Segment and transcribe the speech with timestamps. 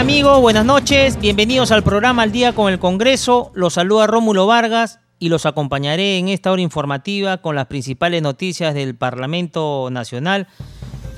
[0.00, 0.40] Amigos?
[0.40, 1.20] Buenas noches.
[1.20, 3.52] Bienvenidos al programa Al Día con el Congreso.
[3.54, 8.72] Los saluda Rómulo Vargas y los acompañaré en esta hora informativa con las principales noticias
[8.72, 10.48] del Parlamento Nacional.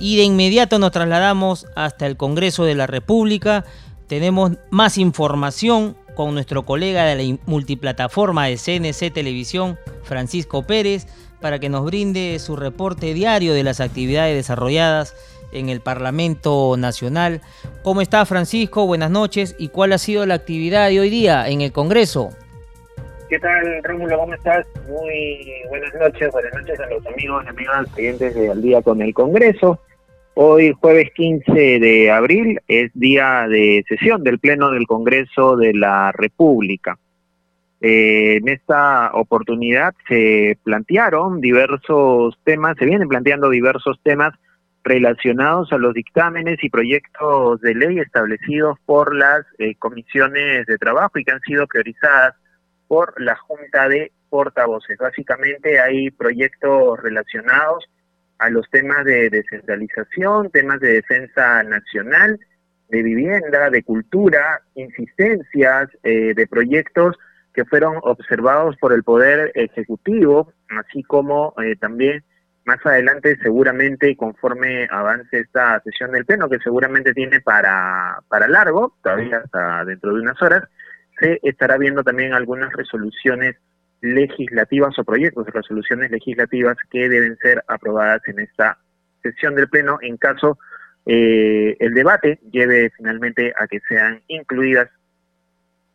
[0.01, 3.65] Y de inmediato nos trasladamos hasta el Congreso de la República.
[4.09, 11.07] Tenemos más información con nuestro colega de la multiplataforma de CNC Televisión, Francisco Pérez,
[11.41, 15.15] para que nos brinde su reporte diario de las actividades desarrolladas
[15.53, 17.41] en el Parlamento Nacional.
[17.83, 18.87] ¿Cómo está Francisco?
[18.87, 19.55] Buenas noches.
[19.59, 22.31] ¿Y cuál ha sido la actividad de hoy día en el Congreso?
[23.29, 24.19] ¿Qué tal, Rómulo?
[24.19, 24.67] ¿Cómo estás?
[24.89, 26.31] Muy buenas noches.
[26.33, 29.81] Buenas noches a los amigos y amigas siguientes de Al Día con el Congreso.
[30.35, 36.13] Hoy, jueves 15 de abril, es día de sesión del Pleno del Congreso de la
[36.13, 36.99] República.
[37.83, 44.35] Eh, en esta oportunidad se plantearon diversos temas, se vienen planteando diversos temas
[44.85, 51.19] relacionados a los dictámenes y proyectos de ley establecidos por las eh, comisiones de trabajo
[51.19, 52.35] y que han sido priorizadas
[52.89, 54.99] por la Junta de Portavoces.
[54.99, 57.85] Básicamente hay proyectos relacionados
[58.39, 62.41] a los temas de descentralización, temas de defensa nacional,
[62.89, 67.17] de vivienda, de cultura, insistencias eh, de proyectos
[67.55, 72.25] que fueron observados por el Poder Ejecutivo, así como eh, también
[72.65, 78.97] más adelante seguramente conforme avance esta sesión del Pleno, que seguramente tiene para, para largo,
[79.03, 80.65] todavía hasta dentro de unas horas,
[81.19, 83.57] se estará viendo también algunas resoluciones
[84.01, 88.79] legislativas o proyectos de resoluciones legislativas que deben ser aprobadas en esta
[89.23, 90.59] sesión del Pleno en caso
[91.05, 94.89] eh, el debate lleve finalmente a que sean incluidas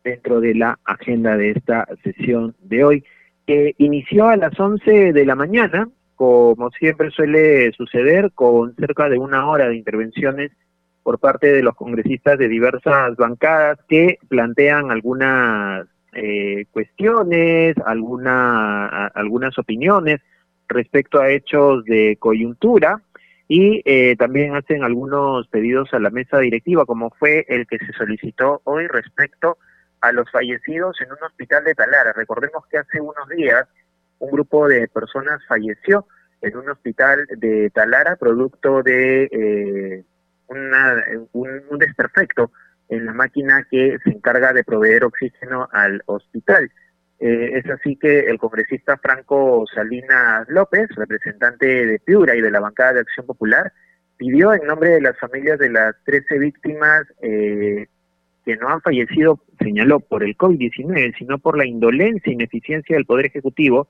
[0.04, 3.04] dentro de la agenda de esta sesión de hoy,
[3.46, 9.18] que inició a las 11 de la mañana, como siempre suele suceder, con cerca de
[9.20, 10.50] una hora de intervenciones
[11.04, 19.56] por parte de los congresistas de diversas bancadas que plantean algunas eh, cuestiones, alguna, algunas
[19.60, 20.20] opiniones
[20.66, 23.00] respecto a hechos de coyuntura
[23.46, 27.92] y eh, también hacen algunos pedidos a la mesa directiva, como fue el que se
[27.92, 29.56] solicitó hoy respecto
[30.00, 32.12] a los fallecidos en un hospital de Talara.
[32.12, 33.68] Recordemos que hace unos días
[34.18, 36.06] un grupo de personas falleció
[36.40, 40.04] en un hospital de Talara producto de eh,
[40.48, 41.02] una,
[41.32, 42.52] un, desperfecto
[42.88, 46.70] en la máquina que se encarga de proveer oxígeno al hospital.
[47.20, 52.60] Eh, es así que el congresista Franco Salinas López, representante de Piura y de la
[52.60, 53.72] bancada de Acción Popular,
[54.16, 57.86] pidió en nombre de las familias de las 13 víctimas eh,
[58.44, 63.04] que no han fallecido, señaló, por el COVID-19, sino por la indolencia e ineficiencia del
[63.04, 63.88] Poder Ejecutivo,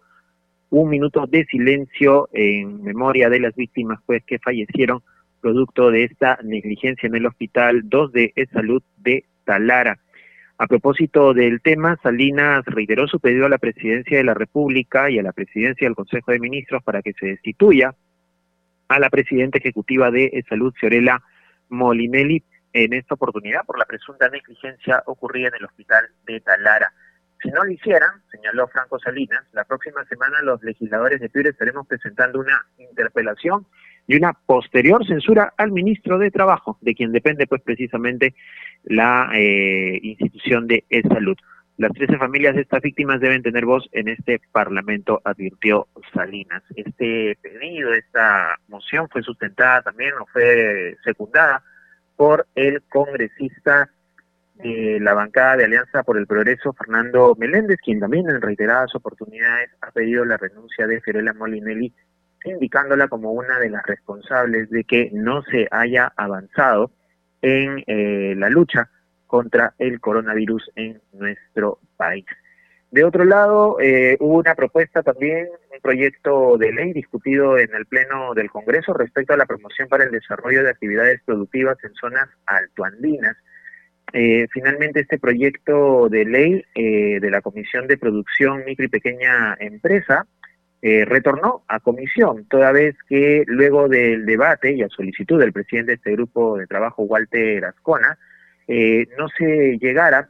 [0.70, 5.02] un minuto de silencio en memoria de las víctimas pues que fallecieron
[5.40, 9.98] producto de esta negligencia en el Hospital 2 de Salud de Talara.
[10.58, 15.18] A propósito del tema, Salinas reiteró su pedido a la Presidencia de la República y
[15.18, 17.94] a la Presidencia del Consejo de Ministros para que se destituya
[18.88, 21.22] a la Presidenta Ejecutiva de Salud, Fiorella
[21.68, 22.42] Molinelli,
[22.72, 26.92] en esta oportunidad por la presunta negligencia ocurrida en el Hospital de Talara.
[27.42, 31.86] Si no lo hicieran, señaló Franco Salinas, la próxima semana los legisladores de Piure estaremos
[31.86, 33.66] presentando una interpelación
[34.08, 38.34] y una posterior censura al ministro de Trabajo, de quien depende pues precisamente
[38.84, 41.36] la eh, institución de salud.
[41.76, 46.64] Las 13 familias de estas víctimas deben tener voz en este Parlamento, advirtió Salinas.
[46.74, 51.62] Este pedido, esta moción fue sustentada también o fue secundada
[52.16, 53.88] por el congresista
[54.62, 59.70] de la bancada de Alianza por el Progreso, Fernando Meléndez, quien también en reiteradas oportunidades
[59.80, 61.92] ha pedido la renuncia de Fiorella Molinelli
[62.44, 66.92] indicándola como una de las responsables de que no se haya avanzado
[67.42, 68.90] en eh, la lucha
[69.26, 72.24] contra el coronavirus en nuestro país.
[72.90, 77.84] De otro lado, eh, hubo una propuesta también, un proyecto de ley discutido en el
[77.84, 82.28] Pleno del Congreso respecto a la promoción para el desarrollo de actividades productivas en zonas
[82.46, 83.36] altoandinas.
[84.12, 90.26] Eh, finalmente, este proyecto de ley de la Comisión de Producción Micro y Pequeña Empresa
[90.80, 95.90] eh, retornó a comisión, toda vez que luego del debate y a solicitud del presidente
[95.90, 98.16] de este grupo de trabajo, Walter Ascona,
[98.68, 100.28] eh, no se llegara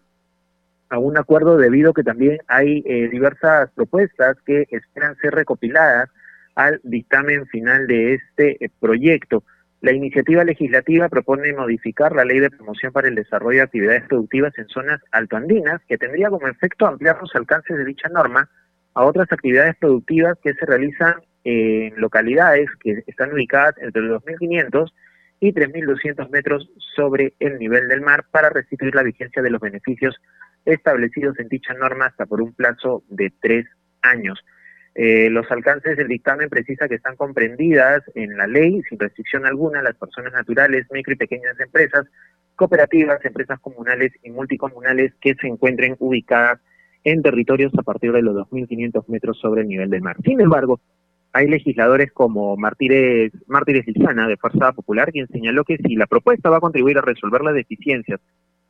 [0.88, 6.08] a un acuerdo debido a que también hay eh, diversas propuestas que esperan ser recopiladas
[6.54, 9.44] al dictamen final de este eh, proyecto.
[9.80, 14.56] La iniciativa legislativa propone modificar la ley de promoción para el desarrollo de actividades productivas
[14.58, 18.50] en zonas altoandinas, que tendría como efecto ampliar los alcances de dicha norma
[18.94, 21.14] a otras actividades productivas que se realizan
[21.44, 24.92] en localidades que están ubicadas entre los 2.500
[25.40, 30.16] y 3.200 metros sobre el nivel del mar para restituir la vigencia de los beneficios
[30.64, 33.66] establecidos en dicha norma hasta por un plazo de tres
[34.02, 34.44] años.
[34.94, 39.82] Eh, los alcances del dictamen precisa que están comprendidas en la ley, sin restricción alguna,
[39.82, 42.06] las personas naturales, micro y pequeñas empresas,
[42.56, 46.60] cooperativas, empresas comunales y multicomunales que se encuentren ubicadas
[47.04, 50.16] en territorios a partir de los 2.500 metros sobre el nivel del mar.
[50.24, 50.80] Sin embargo,
[51.32, 56.50] hay legisladores como Martínez, Martínez Lizana, de Fuerza Popular, quien señaló que si la propuesta
[56.50, 58.20] va a contribuir a resolver las deficiencias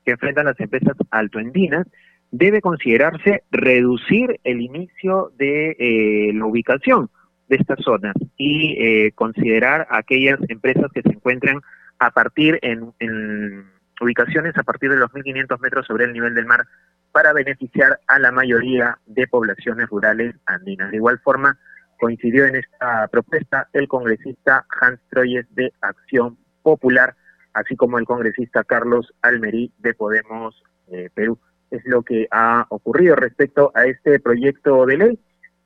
[0.05, 1.87] que enfrentan las empresas altoendinas,
[2.31, 7.11] debe considerarse reducir el inicio de eh, la ubicación
[7.49, 11.61] de estas zonas y eh, considerar aquellas empresas que se encuentran
[11.99, 13.65] a partir en, en
[14.01, 16.67] ubicaciones a partir de los 1.500 metros sobre el nivel del mar
[17.13, 20.91] para beneficiar a la mayoría de poblaciones rurales andinas.
[20.91, 21.59] De igual forma,
[21.99, 27.17] coincidió en esta propuesta el congresista Hans Troyes de Acción Popular,
[27.55, 31.39] así como el congresista Carlos Almerí de Podemos eh, Perú.
[31.71, 35.19] Es lo que ha ocurrido respecto a este proyecto de ley.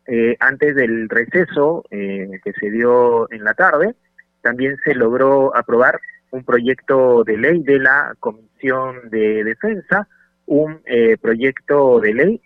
[0.07, 3.95] Eh, antes del receso eh, que se dio en la tarde,
[4.41, 6.01] también se logró aprobar
[6.31, 10.09] un proyecto de ley de la Comisión de Defensa,
[10.47, 10.81] un
[11.21, 12.43] proyecto de ley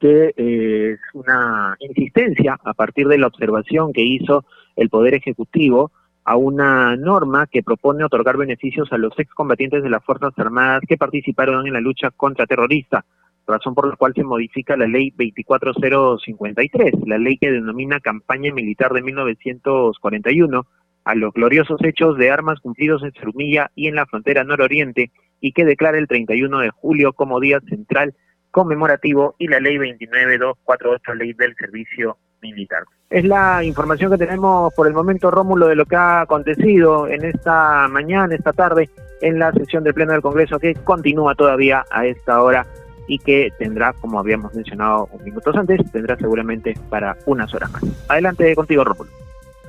[0.00, 4.44] que es una insistencia a partir de la observación que hizo
[4.76, 5.92] el Poder Ejecutivo
[6.24, 10.96] a una norma que propone otorgar beneficios a los excombatientes de las Fuerzas Armadas que
[10.96, 13.04] participaron en la lucha contra terrorista,
[13.46, 18.92] razón por la cual se modifica la ley 24053, la ley que denomina campaña militar
[18.92, 20.66] de 1941
[21.04, 25.52] a los gloriosos hechos de armas cumplidos en Cerumilla y en la frontera nororiente y
[25.52, 28.14] que declara el 31 de julio como día central
[28.50, 32.84] conmemorativo y la ley 29248, ley del servicio militar.
[33.10, 37.24] Es la información que tenemos por el momento, Rómulo, de lo que ha acontecido en
[37.24, 38.88] esta mañana, esta tarde,
[39.20, 42.66] en la sesión del Pleno del Congreso, que continúa todavía a esta hora
[43.08, 47.82] y que tendrá, como habíamos mencionado un minutos antes, tendrá seguramente para unas horas más.
[48.08, 49.10] Adelante contigo, Rómulo.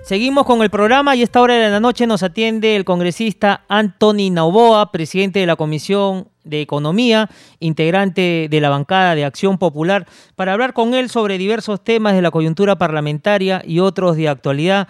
[0.03, 3.63] Seguimos con el programa y a esta hora de la noche nos atiende el congresista
[3.69, 10.07] Anthony Nauboa, presidente de la Comisión de Economía, integrante de la bancada de Acción Popular,
[10.35, 14.87] para hablar con él sobre diversos temas de la coyuntura parlamentaria y otros de actualidad,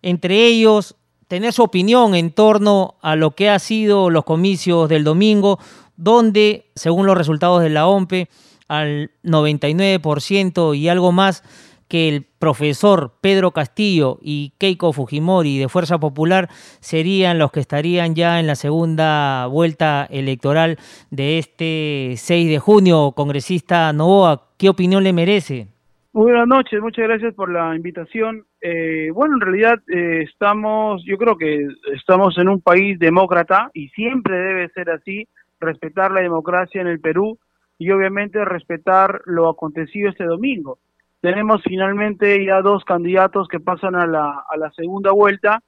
[0.00, 0.96] entre ellos
[1.28, 5.58] tener su opinión en torno a lo que ha sido los comicios del domingo,
[5.96, 8.28] donde, según los resultados de la OMPE,
[8.66, 11.42] al 99% y algo más
[11.88, 16.48] que el profesor Pedro Castillo y Keiko Fujimori de Fuerza Popular
[16.80, 20.78] serían los que estarían ya en la segunda vuelta electoral
[21.10, 23.12] de este 6 de junio.
[23.12, 25.68] Congresista Novoa, ¿qué opinión le merece?
[26.14, 28.44] Muy buenas noches, muchas gracias por la invitación.
[28.60, 33.88] Eh, bueno, en realidad eh, estamos, yo creo que estamos en un país demócrata y
[33.88, 35.26] siempre debe ser así,
[35.58, 37.36] respetar la democracia en el Perú
[37.78, 40.78] y obviamente respetar lo acontecido este domingo.
[41.24, 45.62] Tenemos finalmente ya dos candidatos que pasan a la, a la segunda vuelta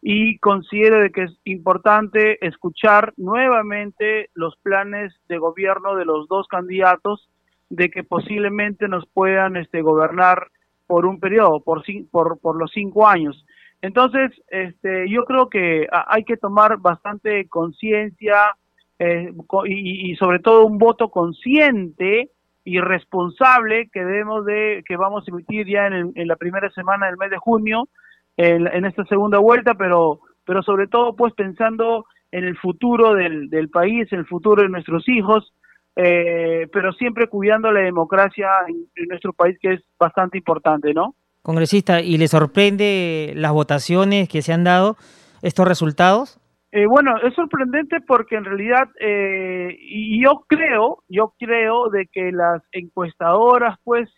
[0.00, 6.48] y considero de que es importante escuchar nuevamente los planes de gobierno de los dos
[6.48, 7.28] candidatos
[7.68, 10.46] de que posiblemente nos puedan este, gobernar
[10.86, 13.44] por un periodo, por, por, por los cinco años.
[13.82, 18.56] Entonces, este, yo creo que hay que tomar bastante conciencia
[18.98, 19.30] eh,
[19.66, 22.30] y, y, sobre todo un voto consciente
[22.64, 27.30] irresponsable que debemos de que vamos a emitir ya en, la primera semana del mes
[27.30, 27.88] de junio
[28.36, 33.68] en, esta segunda vuelta pero pero sobre todo pues pensando en el futuro del, del
[33.68, 35.52] país en el futuro de nuestros hijos
[35.96, 41.14] eh, pero siempre cuidando la democracia en, en nuestro país que es bastante importante no
[41.42, 44.96] congresista y le sorprende las votaciones que se han dado
[45.42, 46.38] estos resultados
[46.72, 49.78] eh, bueno, es sorprendente porque en realidad eh,
[50.22, 54.08] yo creo, yo creo de que las encuestadoras pues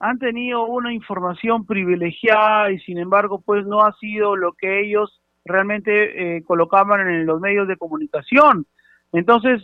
[0.00, 5.20] han tenido una información privilegiada y sin embargo pues no ha sido lo que ellos
[5.44, 8.66] realmente eh, colocaban en los medios de comunicación.
[9.12, 9.62] Entonces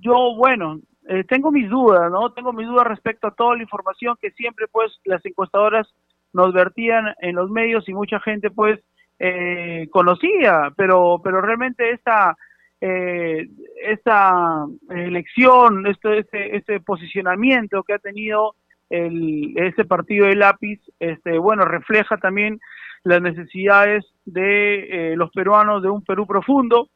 [0.00, 2.32] yo, bueno, eh, tengo mis dudas, ¿no?
[2.32, 5.86] Tengo mis dudas respecto a toda la información que siempre pues las encuestadoras
[6.32, 8.80] nos vertían en los medios y mucha gente pues
[9.18, 12.36] eh, conocía, pero, pero realmente esta,
[12.80, 13.48] eh,
[13.82, 18.54] esta elección, este, este, este, posicionamiento que ha tenido
[18.90, 22.60] el, ese partido de lápiz, este, bueno, refleja también
[23.04, 26.88] las necesidades de eh, los peruanos de un Perú profundo,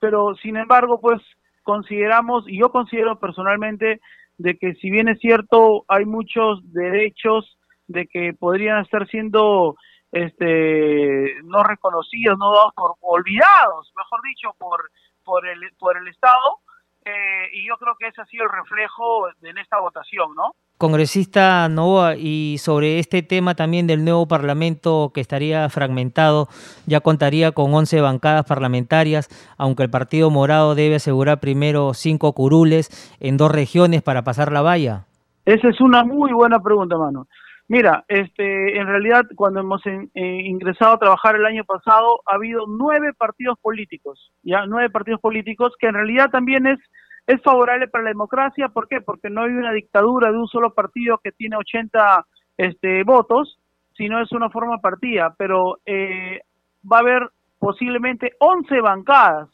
[0.00, 1.20] pero sin embargo, pues
[1.62, 4.00] consideramos, y yo considero personalmente,
[4.38, 9.76] de que si bien es cierto, hay muchos derechos de que podrían estar siendo
[10.12, 14.90] este no reconocidos, no dados por olvidados, mejor dicho, por
[15.24, 16.60] por el por el Estado,
[17.04, 20.54] eh, y yo creo que ese ha sido el reflejo en esta votación, ¿no?
[20.78, 26.48] Congresista Novoa, y sobre este tema también del nuevo Parlamento que estaría fragmentado,
[26.86, 29.28] ya contaría con 11 bancadas parlamentarias,
[29.58, 34.62] aunque el Partido Morado debe asegurar primero cinco curules en dos regiones para pasar la
[34.62, 35.04] valla.
[35.44, 37.26] Esa es una muy buena pregunta, mano.
[37.72, 42.66] Mira, este, en realidad cuando hemos eh, ingresado a trabajar el año pasado ha habido
[42.68, 46.78] nueve partidos políticos, ya nueve partidos políticos que en realidad también es
[47.26, 48.68] es favorable para la democracia.
[48.68, 49.00] ¿Por qué?
[49.00, 52.26] Porque no hay una dictadura de un solo partido que tiene 80
[52.58, 53.58] este, votos,
[53.96, 55.34] sino es una forma partida.
[55.38, 56.42] Pero eh,
[56.84, 59.48] va a haber posiblemente 11 bancadas,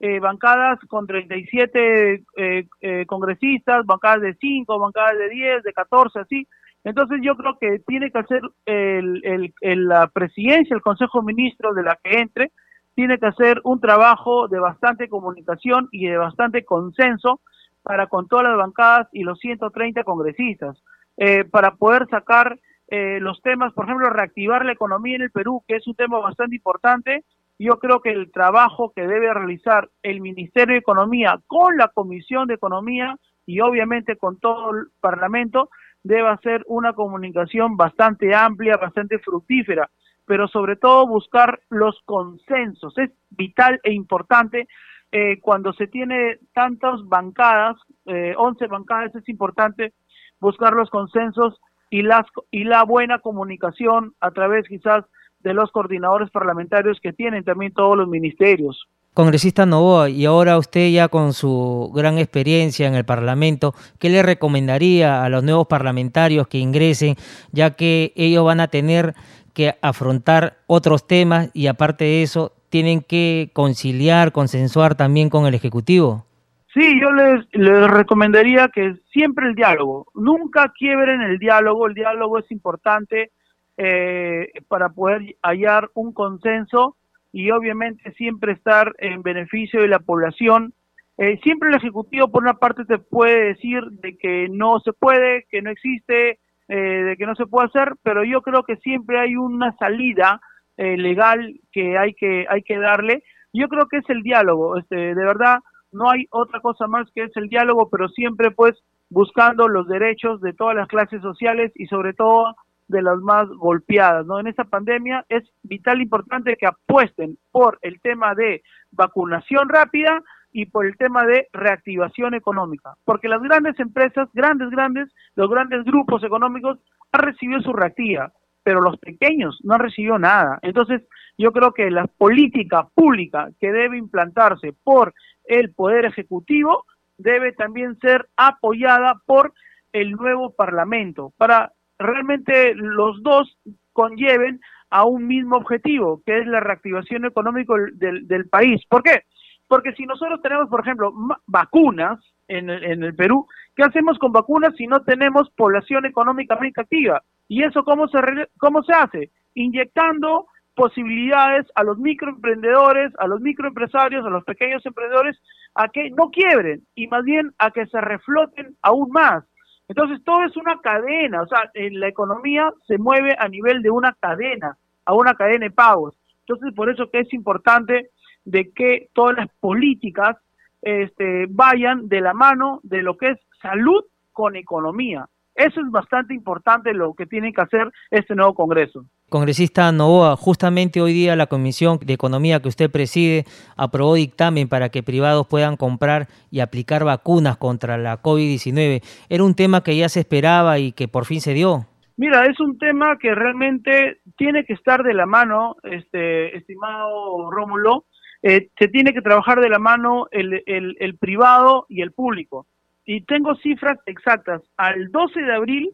[0.00, 6.48] eh, bancadas con 37 eh, congresistas, bancadas de 5, bancadas de 10, de 14, así.
[6.84, 11.82] Entonces yo creo que tiene que hacer el, la presidencia, el Consejo de Ministros de
[11.82, 12.52] la que entre,
[12.94, 17.40] tiene que hacer un trabajo de bastante comunicación y de bastante consenso
[17.82, 20.76] para con todas las bancadas y los 130 congresistas,
[21.16, 22.58] eh, para poder sacar
[22.88, 26.18] eh, los temas, por ejemplo, reactivar la economía en el Perú, que es un tema
[26.18, 27.24] bastante importante.
[27.58, 32.48] Yo creo que el trabajo que debe realizar el Ministerio de Economía con la Comisión
[32.48, 35.70] de Economía y obviamente con todo el Parlamento
[36.02, 39.90] debe ser una comunicación bastante amplia, bastante fructífera,
[40.24, 42.96] pero sobre todo buscar los consensos.
[42.98, 44.68] Es vital e importante
[45.12, 47.76] eh, cuando se tiene tantas bancadas,
[48.06, 49.92] eh, 11 bancadas, es importante
[50.38, 55.04] buscar los consensos y, las, y la buena comunicación a través quizás
[55.40, 58.88] de los coordinadores parlamentarios que tienen también todos los ministerios.
[59.12, 64.22] Congresista Novoa, y ahora usted ya con su gran experiencia en el Parlamento, ¿qué le
[64.22, 67.16] recomendaría a los nuevos parlamentarios que ingresen,
[67.50, 69.14] ya que ellos van a tener
[69.52, 75.54] que afrontar otros temas y aparte de eso tienen que conciliar, consensuar también con el
[75.54, 76.24] Ejecutivo?
[76.72, 82.48] Sí, yo les, recomendaría que siempre el diálogo, nunca quiebren el diálogo, el diálogo es
[82.52, 83.32] importante
[83.76, 86.96] eh, para poder hallar un consenso
[87.32, 90.74] y obviamente siempre estar en beneficio de la población.
[91.18, 95.46] Eh, siempre el Ejecutivo por una parte te puede decir de que no se puede,
[95.50, 99.18] que no existe, eh, de que no se puede hacer, pero yo creo que siempre
[99.18, 100.40] hay una salida
[100.76, 103.22] eh, legal que hay que hay que darle.
[103.52, 105.58] Yo creo que es el diálogo, este, de verdad
[105.92, 110.40] no hay otra cosa más que es el diálogo, pero siempre pues buscando los derechos
[110.40, 112.54] de todas las clases sociales y sobre todo
[112.90, 114.40] de las más golpeadas, ¿no?
[114.40, 120.66] En esta pandemia es vital importante que apuesten por el tema de vacunación rápida y
[120.66, 126.24] por el tema de reactivación económica, porque las grandes empresas, grandes, grandes, los grandes grupos
[126.24, 126.78] económicos
[127.12, 128.32] han recibido su reactiva,
[128.64, 130.58] pero los pequeños no han recibido nada.
[130.62, 131.02] Entonces,
[131.38, 136.84] yo creo que la política pública que debe implantarse por el Poder Ejecutivo
[137.16, 139.52] debe también ser apoyada por
[139.92, 143.56] el nuevo Parlamento para realmente los dos
[143.92, 148.82] conlleven a un mismo objetivo, que es la reactivación económica del, del país.
[148.88, 149.24] ¿Por qué?
[149.68, 151.12] Porque si nosotros tenemos, por ejemplo,
[151.46, 156.80] vacunas en el, en el Perú, ¿qué hacemos con vacunas si no tenemos población económicamente
[156.80, 157.22] activa?
[157.46, 158.18] ¿Y eso cómo se,
[158.58, 159.30] cómo se hace?
[159.54, 165.40] Inyectando posibilidades a los microemprendedores, a los microempresarios, a los pequeños emprendedores,
[165.74, 169.44] a que no quiebren y más bien a que se refloten aún más.
[169.90, 173.90] Entonces, todo es una cadena, o sea, en la economía se mueve a nivel de
[173.90, 176.14] una cadena, a una cadena de pagos.
[176.46, 178.10] Entonces, por eso que es importante
[178.44, 180.36] de que todas las políticas
[180.80, 185.26] este, vayan de la mano de lo que es salud con economía.
[185.60, 189.04] Eso es bastante importante lo que tiene que hacer este nuevo Congreso.
[189.28, 193.44] Congresista Novoa, justamente hoy día la Comisión de Economía que usted preside
[193.76, 199.02] aprobó dictamen para que privados puedan comprar y aplicar vacunas contra la COVID-19.
[199.28, 201.84] ¿Era un tema que ya se esperaba y que por fin se dio?
[202.16, 208.06] Mira, es un tema que realmente tiene que estar de la mano, este, estimado Rómulo,
[208.42, 212.66] eh, se tiene que trabajar de la mano el, el, el privado y el público.
[213.04, 214.62] Y tengo cifras exactas.
[214.76, 215.90] Al 12 de abril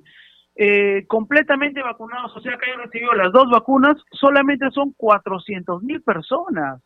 [0.58, 6.02] eh, completamente vacunados, o sea que hayan recibido las dos vacunas, solamente son 400 mil
[6.02, 6.82] personas.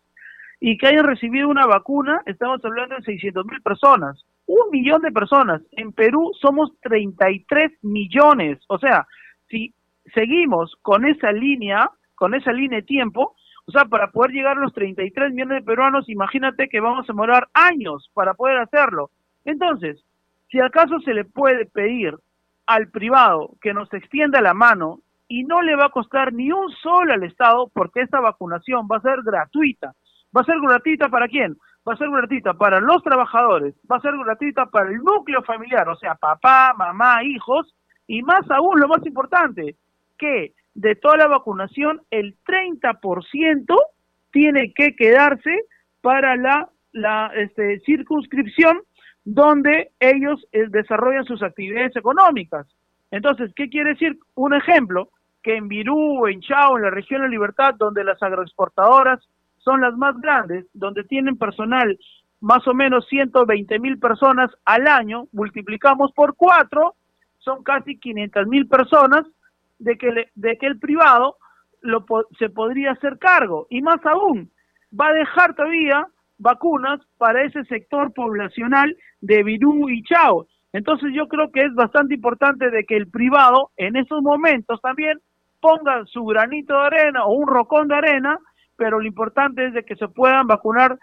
[0.62, 4.22] y que hayan recibido una vacuna, estamos hablando de 600 mil personas.
[4.44, 5.62] Un millón de personas.
[5.72, 8.58] En Perú somos 33 millones.
[8.66, 9.06] O sea,
[9.48, 9.72] si
[10.12, 13.36] seguimos con esa línea, con esa línea de tiempo,
[13.66, 17.12] o sea, para poder llegar a los 33 millones de peruanos, imagínate que vamos a
[17.12, 19.10] demorar años para poder hacerlo.
[19.44, 20.04] Entonces,
[20.50, 22.14] si acaso se le puede pedir
[22.66, 26.70] al privado que nos extienda la mano y no le va a costar ni un
[26.82, 29.94] solo al Estado porque esta vacunación va a ser gratuita.
[30.36, 31.56] ¿Va a ser gratuita para quién?
[31.86, 35.88] Va a ser gratuita para los trabajadores, va a ser gratuita para el núcleo familiar,
[35.88, 37.74] o sea, papá, mamá, hijos,
[38.06, 39.76] y más aún, lo más importante,
[40.18, 43.76] que de toda la vacunación, el 30%
[44.30, 45.64] tiene que quedarse
[46.00, 48.82] para la, la este, circunscripción
[49.32, 52.66] donde ellos eh, desarrollan sus actividades económicas.
[53.12, 54.18] Entonces, ¿qué quiere decir?
[54.34, 55.10] Un ejemplo,
[55.40, 59.20] que en Virú, en Chao, en la región de Libertad, donde las agroexportadoras
[59.58, 61.96] son las más grandes, donde tienen personal
[62.40, 66.96] más o menos 120 mil personas al año, multiplicamos por cuatro,
[67.38, 69.26] son casi 500 mil personas
[69.78, 71.36] de que, de que el privado
[71.82, 72.04] lo,
[72.36, 73.68] se podría hacer cargo.
[73.70, 74.50] Y más aún,
[74.98, 76.08] va a dejar todavía
[76.40, 80.46] vacunas para ese sector poblacional de Virú y Chao.
[80.72, 85.18] Entonces yo creo que es bastante importante de que el privado en esos momentos también
[85.60, 88.38] ponga su granito de arena o un rocón de arena,
[88.76, 90.98] pero lo importante es de que se puedan vacunar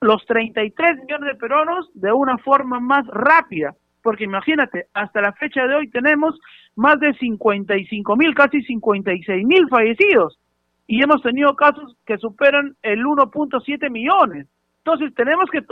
[0.00, 5.66] los 33 millones de peruanos de una forma más rápida, porque imagínate, hasta la fecha
[5.66, 6.38] de hoy tenemos
[6.74, 10.38] más de 55 mil, casi 56 mil fallecidos,
[10.86, 14.46] y hemos tenido casos que superan el 1.7 millones.
[14.86, 15.62] Entonces tenemos que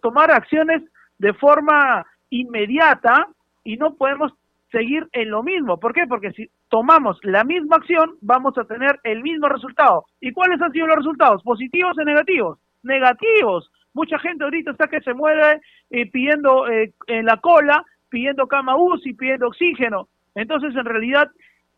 [0.00, 0.84] tomar acciones
[1.18, 3.26] de forma inmediata
[3.64, 4.32] y no podemos
[4.70, 5.80] seguir en lo mismo.
[5.80, 6.06] ¿Por qué?
[6.08, 10.04] Porque si tomamos la misma acción, vamos a tener el mismo resultado.
[10.20, 11.42] ¿Y cuáles han sido los resultados?
[11.42, 12.58] ¿Positivos o negativos?
[12.84, 13.72] Negativos.
[13.92, 15.60] Mucha gente ahorita está que se muere
[15.90, 20.06] eh, pidiendo eh, en la cola, pidiendo cama UCI, pidiendo oxígeno.
[20.36, 21.28] Entonces, en realidad,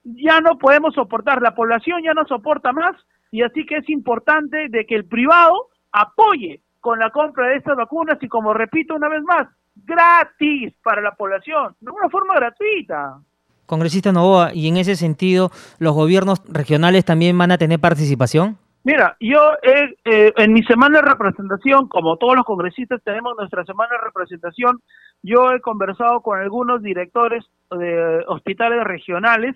[0.05, 2.95] ya no podemos soportar, la población ya no soporta más
[3.31, 7.77] y así que es importante de que el privado apoye con la compra de estas
[7.77, 13.19] vacunas y como repito una vez más, gratis para la población, de una forma gratuita.
[13.67, 18.59] Congresista Novoa, y en ese sentido, ¿los gobiernos regionales también van a tener participación?
[18.83, 23.91] Mira, yo eh, en mi semana de representación, como todos los congresistas tenemos nuestra semana
[23.93, 24.83] de representación,
[25.23, 29.55] yo he conversado con algunos directores de hospitales regionales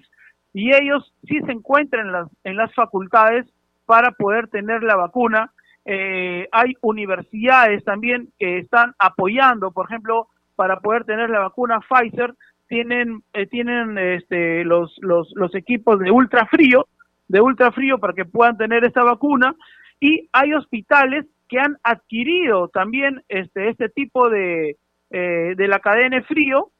[0.54, 3.46] y ellos sí se encuentran en las, en las facultades
[3.84, 5.50] para poder tener la vacuna
[5.88, 12.34] eh, hay universidades también que están apoyando, por ejemplo, para poder tener la vacuna Pfizer,
[12.66, 16.88] tienen, eh, tienen este, los, los, los equipos de ultrafrío,
[17.28, 19.54] de ultrafrío para que puedan tener esta vacuna,
[20.00, 24.76] y hay hospitales que han adquirido también este, este tipo de,
[25.10, 26.72] eh, de la cadena de frío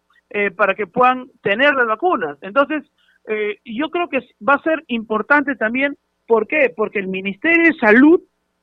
[0.57, 2.37] para que puedan tener las vacunas.
[2.43, 2.83] Entonces,
[3.65, 6.75] yo creo que va a ser importante también, ¿por qué?
[6.77, 8.21] Porque el Ministerio de Salud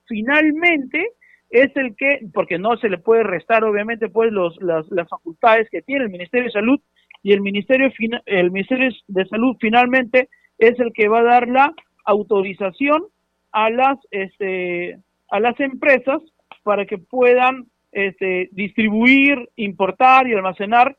[0.08, 1.10] finalmente
[1.50, 5.70] es el que, porque no se le puede restar obviamente pues los, las, las facultades
[5.70, 6.80] que tiene el Ministerio de Salud
[7.22, 7.92] y el Ministerio,
[8.26, 11.74] el Ministerio de Salud finalmente es el que va a dar la
[12.06, 13.04] autorización
[13.52, 16.22] a las, este, a las empresas
[16.64, 20.98] para que puedan este, distribuir, importar y almacenar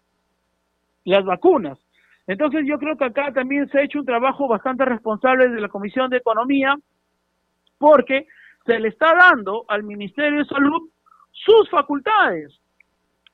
[1.04, 1.78] las vacunas.
[2.26, 5.68] Entonces yo creo que acá también se ha hecho un trabajo bastante responsable de la
[5.68, 6.76] Comisión de Economía
[7.76, 8.26] porque
[8.64, 10.88] se le está dando al Ministerio de Salud
[11.32, 12.52] sus facultades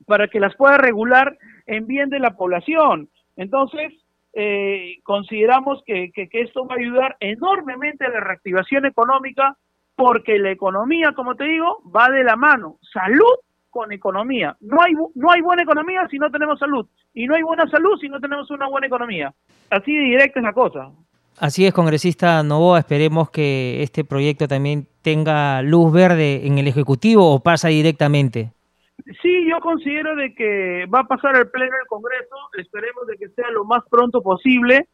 [0.06, 3.08] para que las pueda regular en bien de la población.
[3.36, 3.92] Entonces,
[4.32, 9.56] eh, consideramos que, que, esto va a ayudar enormemente a la reactivación económica
[9.96, 12.78] porque la economía, como te digo, va de la mano.
[12.92, 13.36] Salud
[13.70, 14.56] con economía.
[14.60, 16.86] No hay, no hay buena economía si no tenemos salud.
[17.14, 19.32] Y no hay buena salud si no tenemos una buena economía.
[19.68, 20.90] Así de directa es la cosa.
[21.38, 27.32] Así es, congresista Novoa, esperemos que este proyecto también tenga luz verde en el Ejecutivo
[27.32, 28.52] o pasa directamente.
[29.22, 33.28] Sí, yo considero de que va a pasar al Pleno del Congreso, esperemos de que
[33.30, 34.88] sea lo más pronto posible.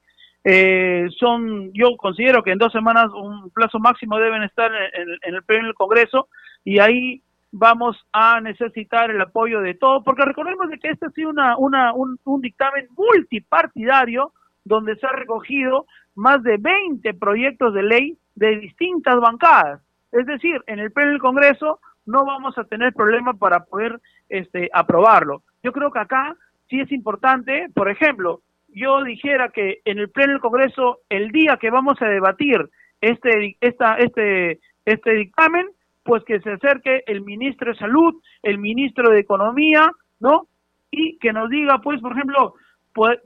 [0.44, 5.42] Eh, son, yo considero que en dos semanas un plazo máximo deben estar en, el
[5.42, 6.29] Pleno del Congreso
[6.64, 11.11] y ahí vamos a necesitar el apoyo de todos, porque recordemos de que este ha
[11.11, 14.33] sido una, una, un, un dictamen multipartidario
[14.64, 19.81] donde se ha recogido más de 20 proyectos de ley de distintas bancadas.
[20.12, 24.68] Es decir, en el pleno del Congreso no vamos a tener problema para poder este,
[24.72, 25.42] aprobarlo.
[25.62, 26.35] Yo creo que acá
[26.68, 31.57] sí es importante, por ejemplo, yo dijera que en el pleno del Congreso, el día
[31.61, 32.68] que vamos a debatir
[33.00, 35.66] este, esta, este, este dictamen,
[36.02, 40.46] pues que se acerque el ministro de Salud, el ministro de Economía, ¿no?
[40.90, 42.55] Y que nos diga, pues, por ejemplo,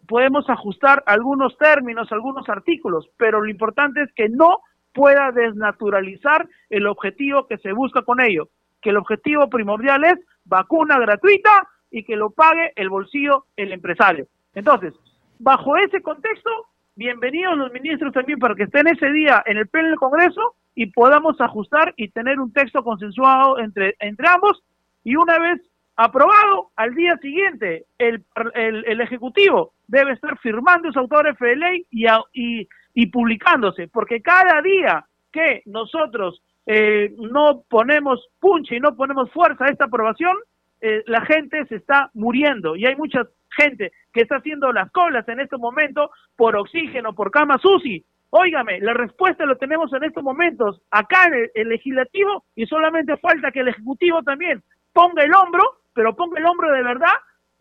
[0.06, 4.61] podemos ajustar algunos términos, algunos artículos, pero lo importante es que no
[4.92, 8.48] pueda desnaturalizar el objetivo que se busca con ello,
[8.83, 14.26] que el objetivo primordial es vacuna gratuita y que lo pague el bolsillo el empresario.
[14.54, 14.94] Entonces,
[15.38, 16.50] bajo ese contexto,
[16.96, 20.87] bienvenidos los ministros también para que estén ese día en el pleno del Congreso y
[20.87, 24.62] podamos ajustar y tener un texto consensuado entre, entre ambos
[25.04, 25.61] y una vez
[26.05, 32.07] aprobado, al día siguiente el, el, Ejecutivo debe estar firmando ese autor de ley y,
[32.33, 39.31] y, y publicándose, porque cada día que nosotros eh, no ponemos punche y no ponemos
[39.33, 40.37] fuerza a esta aprobación,
[40.81, 45.29] eh, la gente se está muriendo y hay mucha gente que está haciendo las colas
[45.29, 48.05] en este momento por oxígeno, por cama SUSI.
[48.31, 53.51] Óigame, la respuesta lo tenemos en estos momentos acá en el, legislativo y solamente falta
[53.51, 57.14] que el ejecutivo también ponga el hombro, pero ponga el hombro de verdad,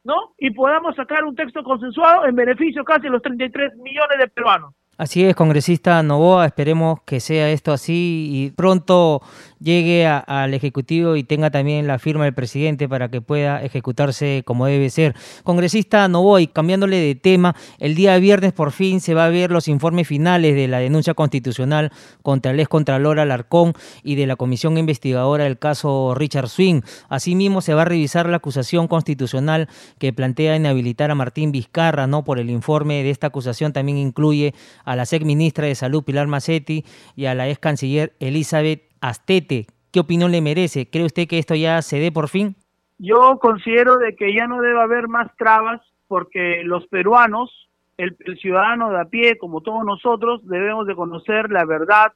[0.03, 0.33] ¿no?
[0.37, 4.73] Y podamos sacar un texto consensuado en beneficio casi de los 33 millones de peruanos.
[4.99, 9.21] Así es, congresista Novoa, esperemos que sea esto así y pronto
[9.59, 14.65] llegue al Ejecutivo y tenga también la firma del presidente para que pueda ejecutarse como
[14.65, 15.15] debe ser.
[15.43, 19.51] Congresista Novoa, y cambiándole de tema, el día viernes por fin se va a ver
[19.51, 21.91] los informes finales de la denuncia constitucional
[22.21, 26.81] contra el ex Contralor Alarcón y de la comisión investigadora del caso Richard Swing.
[27.09, 29.67] Asimismo, se va a revisar la acusación constitucional
[29.97, 32.23] que plantea inhabilitar a Martín Vizcarra, ¿no?
[32.23, 34.53] Por el informe de esta acusación también incluye
[34.85, 39.67] a la ex ministra de Salud Pilar Macetti y a la ex canciller Elizabeth Astete.
[39.91, 40.89] ¿Qué opinión le merece?
[40.89, 42.55] ¿Cree usted que esto ya se dé por fin?
[42.97, 48.91] Yo considero de que ya no debe haber más trabas porque los peruanos, el, ciudadano
[48.91, 52.13] de a pie, como todos nosotros, debemos de conocer la verdad.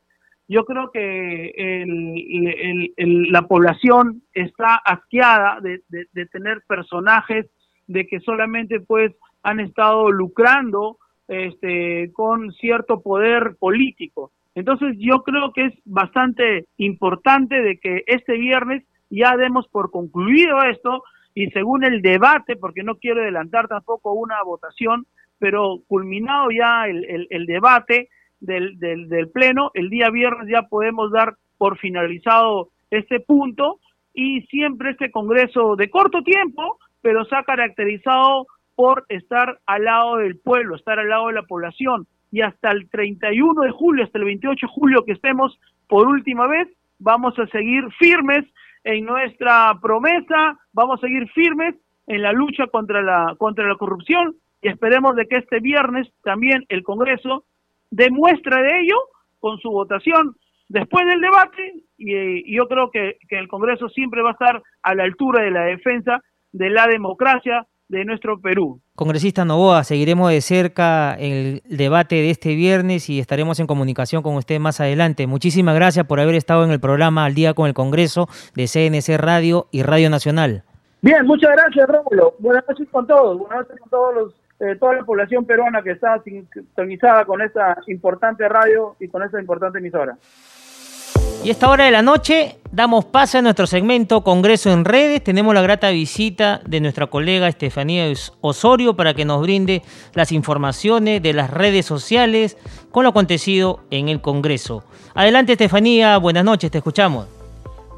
[0.47, 1.85] Yo creo que
[2.97, 7.47] la población está asqueada de, de tener personajes
[7.87, 14.31] de que solamente pues han estado lucrando este, con cierto poder político.
[14.55, 20.61] Entonces yo creo que es bastante importante de que este viernes ya demos por concluido
[20.63, 21.03] esto
[21.35, 25.07] y según el debate, porque no quiero adelantar tampoco una votación,
[25.39, 31.35] pero culminado ya el, debate del, del, del Pleno, el día viernes ya podemos dar
[31.57, 33.79] por finalizado este punto
[34.13, 40.17] y siempre este Congreso de corto tiempo, pero se ha caracterizado por estar al lado
[40.17, 44.17] del pueblo, estar al lado de la población, y hasta el 31 de julio, hasta
[44.17, 46.67] el 28 de julio que estemos por última vez,
[46.97, 48.43] vamos a seguir firmes
[48.83, 51.75] en nuestra promesa, vamos a seguir firmes
[52.07, 56.65] en la lucha contra la contra la corrupción y esperemos de que este viernes también
[56.69, 57.45] el Congreso
[57.91, 58.97] demuestre de ello
[59.39, 60.35] con su votación
[60.69, 64.95] después del debate y, yo creo que, que el Congreso siempre va a estar a
[64.95, 66.19] la altura de la defensa
[66.51, 68.81] de la democracia, de nuestro Perú.
[68.95, 74.35] Congresista Novoa, seguiremos de cerca el debate de este viernes y estaremos en comunicación con
[74.35, 75.27] usted más adelante.
[75.27, 79.17] Muchísimas gracias por haber estado en el programa Al Día con el Congreso de CNC
[79.17, 80.63] Radio y Radio Nacional.
[81.01, 82.35] Bien, muchas gracias, Rómulo.
[82.39, 83.37] Buenas noches con todos.
[83.37, 87.77] Buenas noches con todos los, eh, toda la población peruana que está sintonizada con esta
[87.87, 90.17] importante radio y con esta importante emisora.
[91.43, 95.21] Y esta hora de la noche damos paso a nuestro segmento Congreso en Redes.
[95.21, 98.05] Tenemos la grata visita de nuestra colega Estefanía
[98.39, 99.81] Osorio para que nos brinde
[100.13, 102.55] las informaciones de las redes sociales
[102.91, 104.85] con lo acontecido en el Congreso.
[105.15, 107.27] Adelante Estefanía, buenas noches, te escuchamos.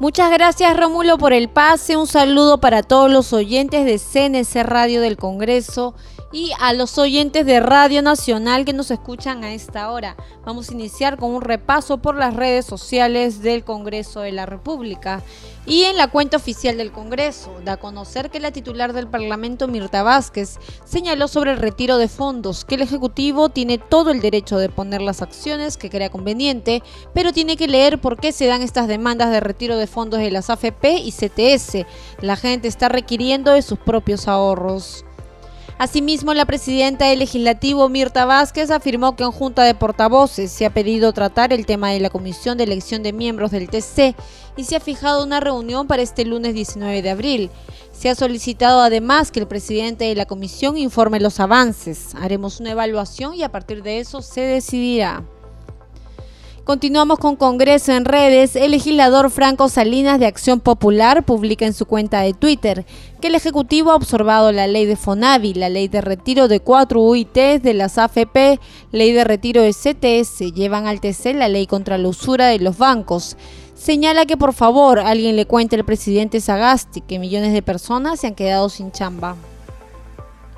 [0.00, 5.00] Muchas gracias Rómulo por el pase, un saludo para todos los oyentes de CNC Radio
[5.00, 5.94] del Congreso
[6.32, 10.16] y a los oyentes de Radio Nacional que nos escuchan a esta hora.
[10.44, 15.22] Vamos a iniciar con un repaso por las redes sociales del Congreso de la República.
[15.66, 19.66] Y en la cuenta oficial del Congreso, da a conocer que la titular del Parlamento,
[19.66, 24.58] Mirta Vázquez, señaló sobre el retiro de fondos que el Ejecutivo tiene todo el derecho
[24.58, 26.82] de poner las acciones que crea conveniente,
[27.14, 30.30] pero tiene que leer por qué se dan estas demandas de retiro de fondos de
[30.30, 31.86] las AFP y CTS.
[32.20, 35.05] La gente está requiriendo de sus propios ahorros.
[35.78, 40.72] Asimismo, la presidenta del legislativo, Mirta Vázquez, afirmó que en Junta de Portavoces se ha
[40.72, 44.14] pedido tratar el tema de la comisión de elección de miembros del TC
[44.56, 47.50] y se ha fijado una reunión para este lunes 19 de abril.
[47.92, 52.14] Se ha solicitado además que el presidente de la comisión informe los avances.
[52.14, 55.24] Haremos una evaluación y a partir de eso se decidirá.
[56.66, 58.56] Continuamos con Congreso en redes.
[58.56, 62.84] El legislador Franco Salinas de Acción Popular publica en su cuenta de Twitter
[63.20, 67.02] que el Ejecutivo ha observado la ley de FONAVI, la ley de retiro de cuatro
[67.02, 68.58] UITs de las AFP,
[68.90, 72.76] ley de retiro de CTS, llevan al TC la ley contra la usura de los
[72.76, 73.36] bancos.
[73.76, 78.26] Señala que por favor alguien le cuente al presidente Sagasti que millones de personas se
[78.26, 79.36] han quedado sin chamba.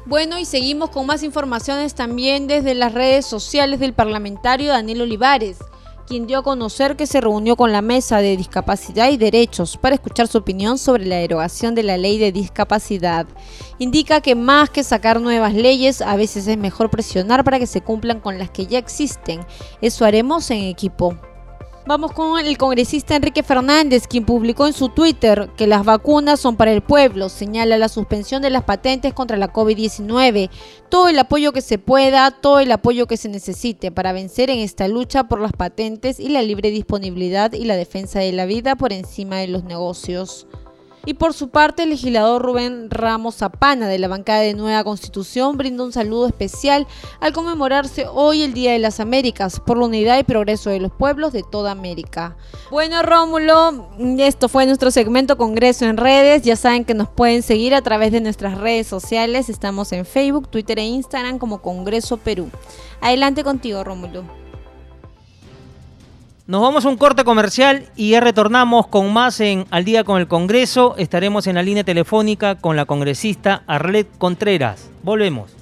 [0.07, 5.59] Bueno, y seguimos con más informaciones también desde las redes sociales del parlamentario Daniel Olivares
[6.09, 9.95] quien dio a conocer que se reunió con la Mesa de Discapacidad y Derechos para
[9.95, 13.27] escuchar su opinión sobre la derogación de la ley de discapacidad.
[13.79, 17.83] Indica que más que sacar nuevas leyes, a veces es mejor presionar para que se
[17.83, 19.41] cumplan con las que ya existen.
[19.83, 21.15] Eso haremos en equipo.
[21.89, 26.55] Vamos con el congresista Enrique Fernández, quien publicó en su Twitter que las vacunas son
[26.55, 30.51] para el pueblo, señala la suspensión de las patentes contra la COVID-19,
[30.91, 34.59] todo el apoyo que se pueda, todo el apoyo que se necesite para vencer en
[34.59, 38.77] esta lucha por las patentes y la libre disponibilidad y la defensa de la vida
[38.77, 40.47] por encima de los negocios.
[41.09, 45.57] Y por su parte, el legislador Rubén Ramos Zapana de la bancada de Nueva Constitución
[45.57, 46.87] brinda un saludo especial
[47.21, 50.93] al conmemorarse hoy el Día de las Américas por la unidad y progreso de los
[50.93, 52.37] pueblos de toda América.
[52.71, 56.43] Bueno, Rómulo, esto fue nuestro segmento Congreso en redes.
[56.43, 59.49] Ya saben que nos pueden seguir a través de nuestras redes sociales.
[59.49, 62.51] Estamos en Facebook, Twitter e Instagram como Congreso Perú.
[63.01, 64.48] Adelante contigo, Rómulo.
[66.49, 70.19] Nos vamos a un corte comercial y ya retornamos con más en Al día con
[70.19, 70.95] el Congreso.
[70.97, 74.89] Estaremos en la línea telefónica con la congresista Arlet Contreras.
[75.03, 75.55] Volvemos.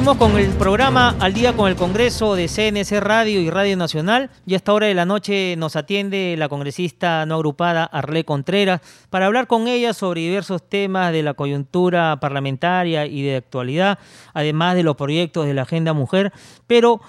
[0.00, 4.30] Seguimos con el programa Al día con el Congreso de CNC Radio y Radio Nacional.
[4.46, 8.80] Y a esta hora de la noche nos atiende la congresista no agrupada Arlé Contreras
[9.10, 13.98] para hablar con ella sobre diversos temas de la coyuntura parlamentaria y de actualidad,
[14.32, 16.32] además de los proyectos de la Agenda Mujer.
[16.66, 17.02] Pero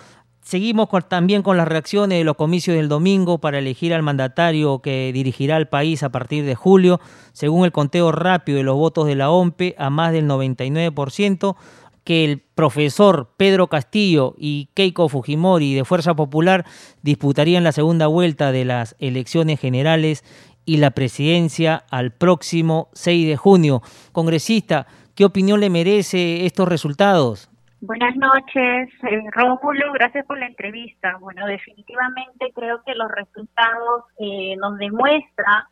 [0.43, 5.11] Seguimos también con las reacciones de los comicios del domingo para elegir al mandatario que
[5.13, 6.99] dirigirá al país a partir de julio.
[7.31, 11.55] Según el conteo rápido de los votos de la OMPE, a más del 99%,
[12.03, 16.65] que el profesor Pedro Castillo y Keiko Fujimori de Fuerza Popular
[17.01, 20.23] disputarían la segunda vuelta de las elecciones generales
[20.65, 23.81] y la presidencia al próximo 6 de junio.
[24.11, 27.51] Congresista, ¿qué opinión le merece estos resultados?
[27.81, 31.17] Buenas noches, eh, Rómulo, gracias por la entrevista.
[31.19, 35.63] Bueno, definitivamente creo que los resultados eh, nos demuestran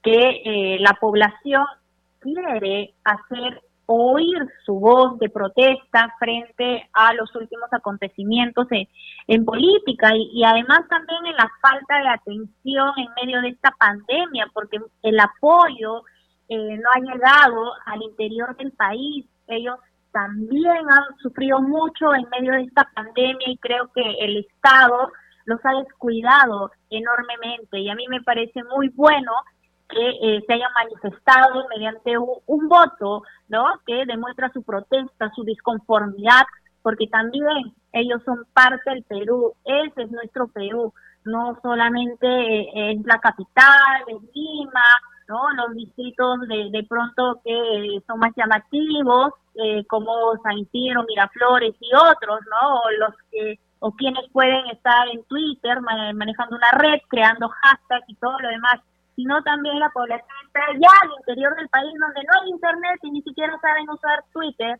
[0.00, 1.64] que eh, la población
[2.20, 10.42] quiere hacer oír su voz de protesta frente a los últimos acontecimientos en, política y,
[10.44, 16.02] además también en la falta de atención en medio de esta pandemia, porque el apoyo
[16.48, 19.26] eh, no ha llegado al interior del país.
[19.48, 19.78] Ellos
[20.12, 25.12] también han sufrido mucho en medio de esta pandemia y creo que el Estado
[25.44, 29.32] los ha descuidado enormemente y a mí me parece muy bueno
[29.88, 33.64] que eh, se hayan manifestado mediante un, voto, ¿no?
[33.86, 36.42] Que demuestra su protesta, su disconformidad,
[36.82, 40.92] porque también ellos son parte del Perú, ese es nuestro Perú,
[41.24, 44.84] no solamente eh, es la capital, es Lima,
[45.28, 45.50] ¿no?
[45.56, 51.90] Los distritos de, de pronto que son más llamativos, eh, como San Isidro, Miraflores y
[51.94, 52.80] otros, ¿no?
[52.80, 58.14] O los que o quienes pueden estar en Twitter manejando una red, creando hashtags y
[58.16, 58.80] todo lo demás
[59.16, 63.10] sino también la población está allá al interior del país donde no hay internet y
[63.10, 64.78] ni siquiera saben usar Twitter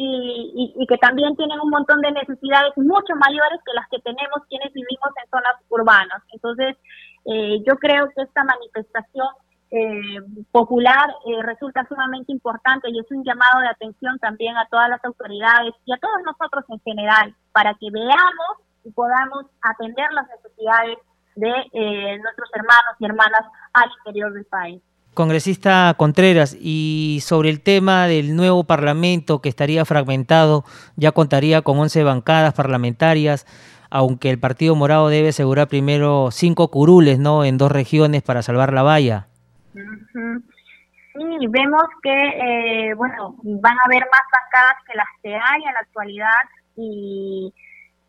[0.00, 4.72] y, que también tienen un montón de necesidades mucho mayores que las que tenemos quienes
[4.72, 6.22] vivimos en zonas urbanas.
[6.32, 6.76] Entonces,
[7.24, 9.26] eh, yo creo que esta manifestación
[9.70, 10.20] eh,
[10.52, 15.04] popular eh, resulta sumamente importante y es un llamado de atención también a todas las
[15.04, 20.98] autoridades y a todos nosotros en general para que veamos y podamos atender las necesidades
[21.38, 24.82] de eh, nuestros hermanos y hermanas al interior del país.
[25.14, 30.64] Congresista Contreras, y sobre el tema del nuevo Parlamento que estaría fragmentado,
[30.96, 33.46] ya contaría con 11 bancadas parlamentarias,
[33.90, 37.44] aunque el Partido Morado debe asegurar primero cinco curules ¿no?
[37.44, 39.26] en dos regiones para salvar la valla.
[39.72, 45.74] Sí, vemos que eh, bueno van a haber más bancadas que las que hay en
[45.74, 46.42] la actualidad
[46.76, 47.52] y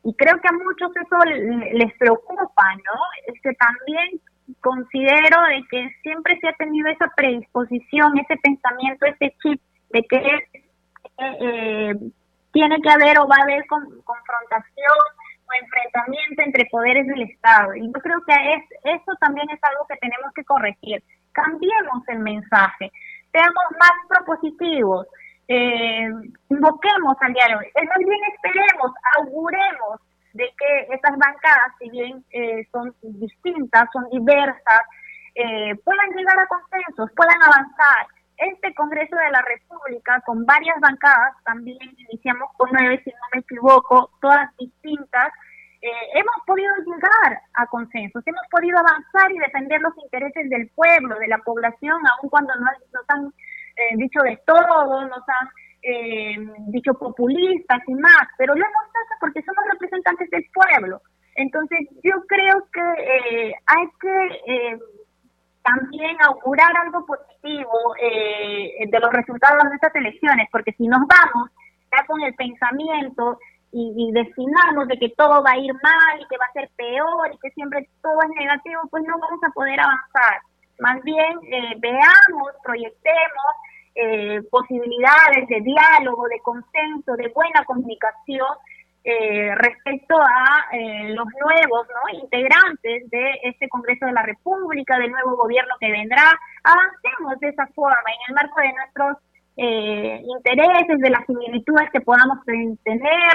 [0.10, 1.18] y creo que a muchos eso
[1.74, 3.00] les preocupa, ¿no?
[3.28, 4.20] Es que también
[4.60, 10.50] considero de que siempre se ha tenido esa predisposición, ese pensamiento, ese chip de que
[11.20, 11.94] eh,
[12.52, 14.98] tiene que haber o va a haber confrontación
[15.46, 17.76] o enfrentamiento entre poderes del Estado.
[17.76, 21.04] Y yo creo que es, eso también es algo que tenemos que corregir.
[21.34, 22.92] Cambiemos el mensaje,
[23.32, 25.06] seamos más propositivos,
[25.50, 26.08] eh,
[26.50, 30.00] invoquemos al diálogo, más bien esperemos, auguremos
[30.34, 34.82] de que estas bancadas, si bien eh, son distintas, son diversas,
[35.34, 38.08] eh, puedan llegar a consensos, puedan avanzar.
[38.38, 43.42] Este Congreso de la República, con varias bancadas, también iniciamos con nueve, si no me
[43.42, 45.34] equivoco, todas distintas,
[45.82, 51.18] eh, hemos podido llegar a consensos, hemos podido avanzar y defender los intereses del pueblo,
[51.18, 53.34] de la población, aun cuando nos, nos
[53.92, 55.48] han dicho de todo, nos han
[55.82, 56.36] eh,
[56.68, 61.02] dicho populistas y más, pero lo hemos hecho porque somos representantes del pueblo.
[61.36, 64.80] Entonces yo creo que eh, hay que eh,
[65.64, 71.50] también augurar algo positivo eh, de los resultados de estas elecciones, porque si nos vamos
[71.92, 73.40] ya con el pensamiento
[73.72, 76.70] y, y destinamos de que todo va a ir mal y que va a ser
[76.76, 80.42] peor y que siempre todo es negativo, pues no vamos a poder avanzar.
[80.80, 81.40] Más bien
[81.80, 83.52] veamos, proyectemos
[84.02, 88.48] eh, posibilidades de diálogo, de consenso, de buena comunicación
[89.04, 95.36] eh, respecto a eh, los nuevos integrantes de este Congreso de la República, del nuevo
[95.36, 96.32] gobierno que vendrá.
[96.64, 99.18] Avancemos de esa forma en el marco de nuestros
[99.58, 103.34] intereses, de las similitudes que podamos tener,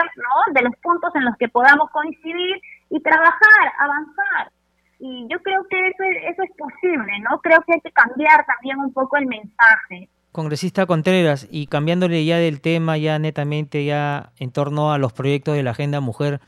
[0.54, 4.50] de los puntos en los que podamos coincidir y trabajar, avanzar.
[4.98, 7.38] Y yo creo que eso, eso es posible, ¿no?
[7.40, 10.08] Creo que hay que cambiar también un poco el mensaje.
[10.34, 15.54] Congresista Contreras, y cambiándole ya del tema, ya netamente ya en torno a los proyectos
[15.54, 16.40] de la Agenda Mujer,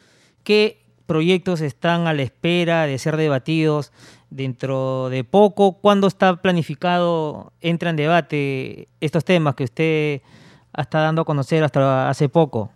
[0.43, 3.93] ¿qué proyectos están a la espera de ser debatidos
[4.29, 5.79] dentro de poco?
[5.81, 10.21] ¿Cuándo está planificado, entra en debate estos temas que usted
[10.77, 12.71] está dando a conocer hasta hace poco?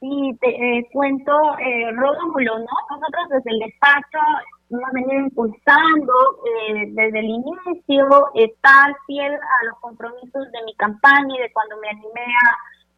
[0.00, 2.64] Sí, te eh, cuento, eh, Rómulo, ¿no?
[2.88, 4.18] Nosotros desde el despacho
[4.70, 6.12] hemos venido impulsando
[6.46, 11.76] eh, desde el inicio, estar fiel a los compromisos de mi campaña y de cuando
[11.78, 12.26] me animé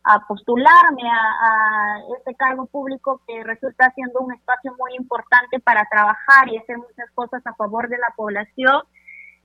[0.04, 5.58] a, a postularme a, a, este cargo público que resulta siendo un espacio muy importante
[5.60, 8.82] para trabajar y hacer muchas cosas a favor de la población.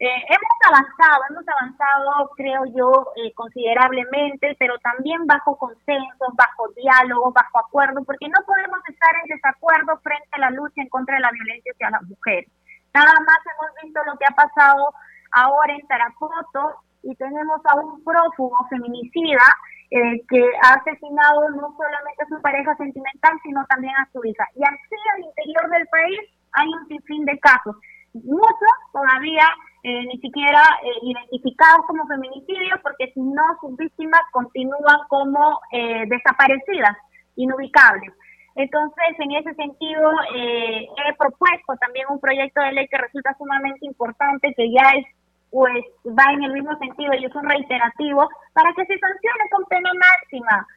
[0.01, 7.31] Eh, hemos avanzado, hemos avanzado, creo yo, eh, considerablemente, pero también bajo consenso, bajo diálogo,
[7.31, 11.21] bajo acuerdo, porque no podemos estar en desacuerdo frente a la lucha en contra de
[11.21, 12.49] la violencia hacia las mujeres.
[12.95, 14.89] Nada más hemos visto lo que ha pasado
[15.33, 19.45] ahora en Tarapoto y tenemos a un prófugo feminicida
[19.91, 24.47] eh, que ha asesinado no solamente a su pareja sentimental, sino también a su hija.
[24.55, 26.21] Y así al interior del país
[26.53, 27.77] hay un sinfín de casos.
[28.13, 29.45] Muchos todavía
[29.83, 36.03] eh, ni siquiera eh, identificados como feminicidios, porque si no, sus víctimas continúan como eh,
[36.07, 36.95] desaparecidas,
[37.35, 38.13] inubicables.
[38.55, 43.85] Entonces, en ese sentido, eh, he propuesto también un proyecto de ley que resulta sumamente
[43.85, 45.05] importante, que ya es,
[45.49, 49.65] pues, va en el mismo sentido y es un reiterativo, para que se sancione con
[49.65, 50.67] pena máxima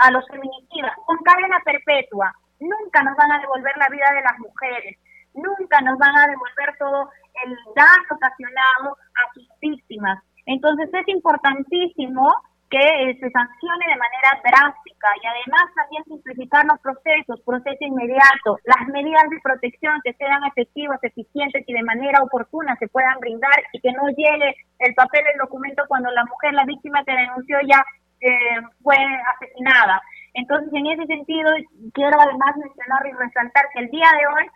[0.00, 2.32] a los feminicidas, con cadena perpetua.
[2.60, 4.96] Nunca nos van a devolver la vida de las mujeres,
[5.34, 7.10] nunca nos van a devolver todo
[7.44, 10.22] el daño ocasionado a sus víctimas.
[10.46, 12.34] Entonces es importantísimo
[12.70, 18.58] que eh, se sancione de manera drástica y además también simplificar los procesos, proceso inmediato,
[18.64, 23.58] las medidas de protección que sean efectivas, eficientes y de manera oportuna se puedan brindar
[23.72, 27.58] y que no llegue el papel, el documento cuando la mujer, la víctima que denunció
[27.66, 27.84] ya
[28.20, 28.96] eh, fue
[29.34, 30.00] asesinada.
[30.34, 31.50] Entonces, en ese sentido,
[31.92, 34.50] quiero además mencionar y resaltar que el día de hoy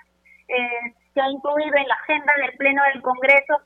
[0.49, 3.61] eh, se ha incluido en la agenda del Pleno del Congreso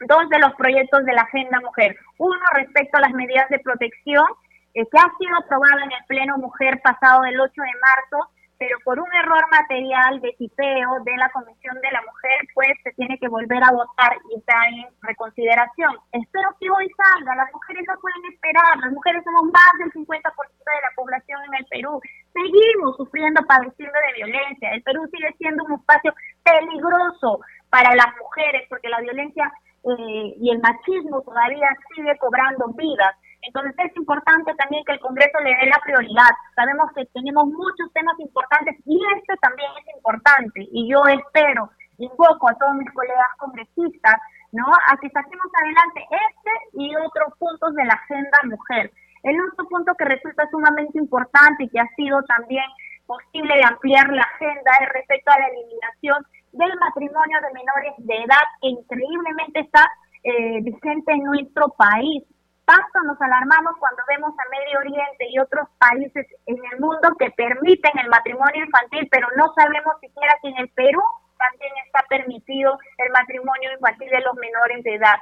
[0.00, 1.96] dos de los proyectos de la Agenda Mujer.
[2.18, 4.26] Uno respecto a las medidas de protección,
[4.74, 8.30] eh, que ha sido aprobado en el Pleno Mujer pasado del 8 de marzo,
[8.64, 12.92] pero por un error material de tipeo de la Comisión de la Mujer, pues se
[12.92, 15.92] tiene que volver a votar y está en reconsideración.
[16.12, 20.16] Espero que hoy salga, las mujeres no pueden esperar, las mujeres somos más del 50%
[20.16, 22.00] de la población en el Perú,
[22.32, 28.64] seguimos sufriendo, padeciendo de violencia, el Perú sigue siendo un espacio peligroso para las mujeres
[28.70, 29.52] porque la violencia
[29.84, 33.14] eh, y el machismo todavía sigue cobrando vidas.
[33.46, 36.32] Entonces es importante también que el Congreso le dé la prioridad.
[36.54, 40.66] Sabemos que tenemos muchos temas importantes y este también es importante.
[40.72, 44.16] Y yo espero, invoco a todos mis colegas congresistas,
[44.52, 44.66] ¿no?
[44.88, 48.90] A que saquemos adelante este y otros puntos de la agenda mujer.
[49.22, 52.64] El otro punto que resulta sumamente importante y que ha sido también
[53.06, 58.16] posible de ampliar la agenda es respecto a la eliminación del matrimonio de menores de
[58.16, 59.90] edad que increíblemente está
[60.22, 62.22] eh, vigente en nuestro país.
[62.64, 67.30] Tanto nos alarmamos cuando vemos a Medio Oriente y otros países en el mundo que
[67.30, 71.02] permiten el matrimonio infantil, pero no sabemos siquiera que en el Perú
[71.38, 75.16] también está permitido el matrimonio infantil de los menores de edad.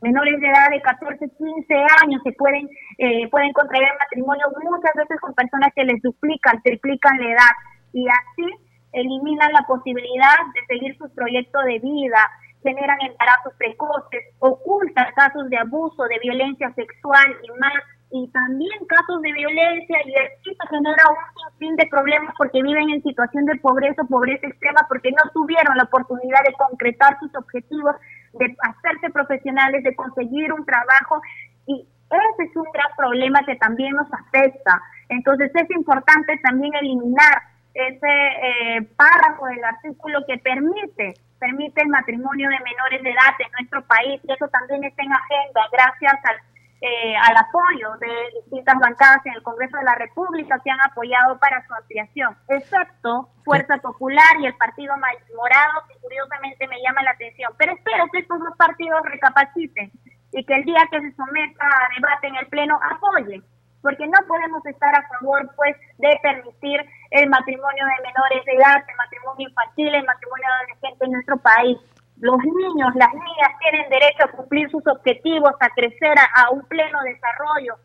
[0.00, 2.68] Menores de edad de 14, 15 años se pueden,
[2.98, 7.54] eh, pueden contraer matrimonio muchas veces con personas que les duplican, triplican la edad
[7.92, 8.46] y así
[8.92, 12.30] eliminan la posibilidad de seguir su proyecto de vida,
[12.62, 17.74] generan embarazos precoces, ocultan casos de abuso, de violencia sexual y más,
[18.10, 23.02] y también casos de violencia y esto genera un sinfín de problemas porque viven en
[23.02, 27.96] situación de pobreza, pobreza extrema, porque no tuvieron la oportunidad de concretar sus objetivos,
[28.32, 31.20] de hacerse profesionales, de conseguir un trabajo
[31.66, 34.80] y ese es un gran problema que también nos afecta.
[35.10, 37.42] Entonces es importante también eliminar
[37.78, 43.50] ese eh, párrafo del artículo que permite permite el matrimonio de menores de edad en
[43.52, 46.36] nuestro país y eso también está en agenda gracias al,
[46.80, 51.38] eh, al apoyo de distintas bancadas en el Congreso de la República que han apoyado
[51.38, 57.12] para su ampliación, excepto Fuerza Popular y el Partido Morado, que curiosamente me llama la
[57.12, 57.52] atención.
[57.56, 59.90] Pero espero que estos dos partidos recapaciten
[60.32, 63.42] y que el día que se someta a debate en el Pleno apoyen
[63.82, 68.82] porque no podemos estar a favor pues de permitir el matrimonio de menores de edad,
[68.88, 71.78] el matrimonio infantil, el matrimonio adolescente en nuestro país.
[72.20, 77.00] Los niños, las niñas tienen derecho a cumplir sus objetivos, a crecer a, un pleno
[77.02, 77.76] desarrollo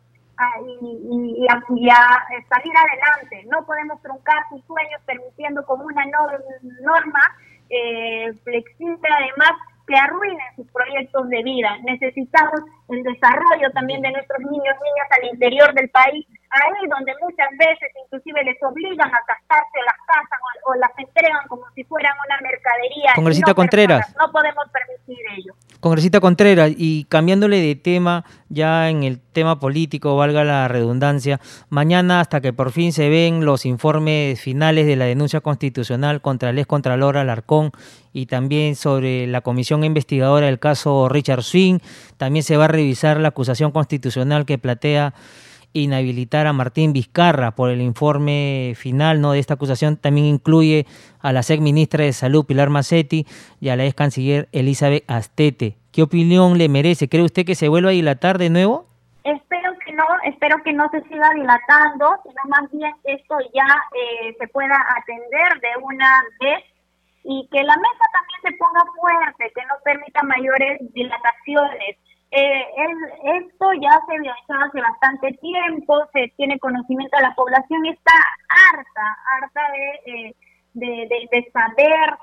[0.66, 1.62] y, a,
[2.48, 3.46] salir adelante.
[3.46, 7.20] No podemos truncar sus sueños permitiendo como una norma
[7.70, 9.52] eh, flexible además
[9.86, 11.76] que arruinen sus proyectos de vida.
[11.84, 17.48] Necesitamos el desarrollo también de nuestros niños, niñas al interior del país, ahí donde muchas
[17.58, 22.40] veces inclusive les obligan a casarse las casas o, las entregan como si fueran una
[22.40, 23.12] mercadería.
[23.14, 24.14] Congresista Contreras.
[24.18, 25.54] No podemos permitir ello.
[25.80, 32.20] Congresista Contreras, y cambiándole de tema, ya en el tema político, valga la redundancia, mañana
[32.20, 36.58] hasta que por fin se ven los informes finales de la denuncia constitucional contra el
[36.58, 37.72] ex Contralor Alarcón
[38.14, 41.80] y también sobre la comisión investigadora del caso Richard Swing,
[42.16, 45.12] también se va a revisar la acusación constitucional que platea
[45.74, 49.32] inhabilitar a Martín Vizcarra por el informe final ¿no?
[49.32, 49.96] de esta acusación.
[49.96, 50.86] También incluye
[51.20, 53.26] a la ex ministra de Salud, Pilar Macetti,
[53.60, 55.76] y a la ex canciller Elizabeth Astete.
[55.90, 57.08] ¿Qué opinión le merece?
[57.08, 58.86] ¿Cree usted que se vuelva a dilatar de nuevo?
[59.24, 63.66] Espero que no, espero que no se siga dilatando, sino más bien que esto ya
[63.66, 66.73] eh, se pueda atender de una vez
[67.24, 71.96] y que la mesa también se ponga fuerte, que no permita mayores dilataciones.
[72.30, 72.66] Eh,
[73.38, 78.12] esto ya se realizó hace bastante tiempo, se tiene conocimiento, la población está
[78.72, 80.36] harta, harta de, eh,
[80.74, 82.18] de, de, saber,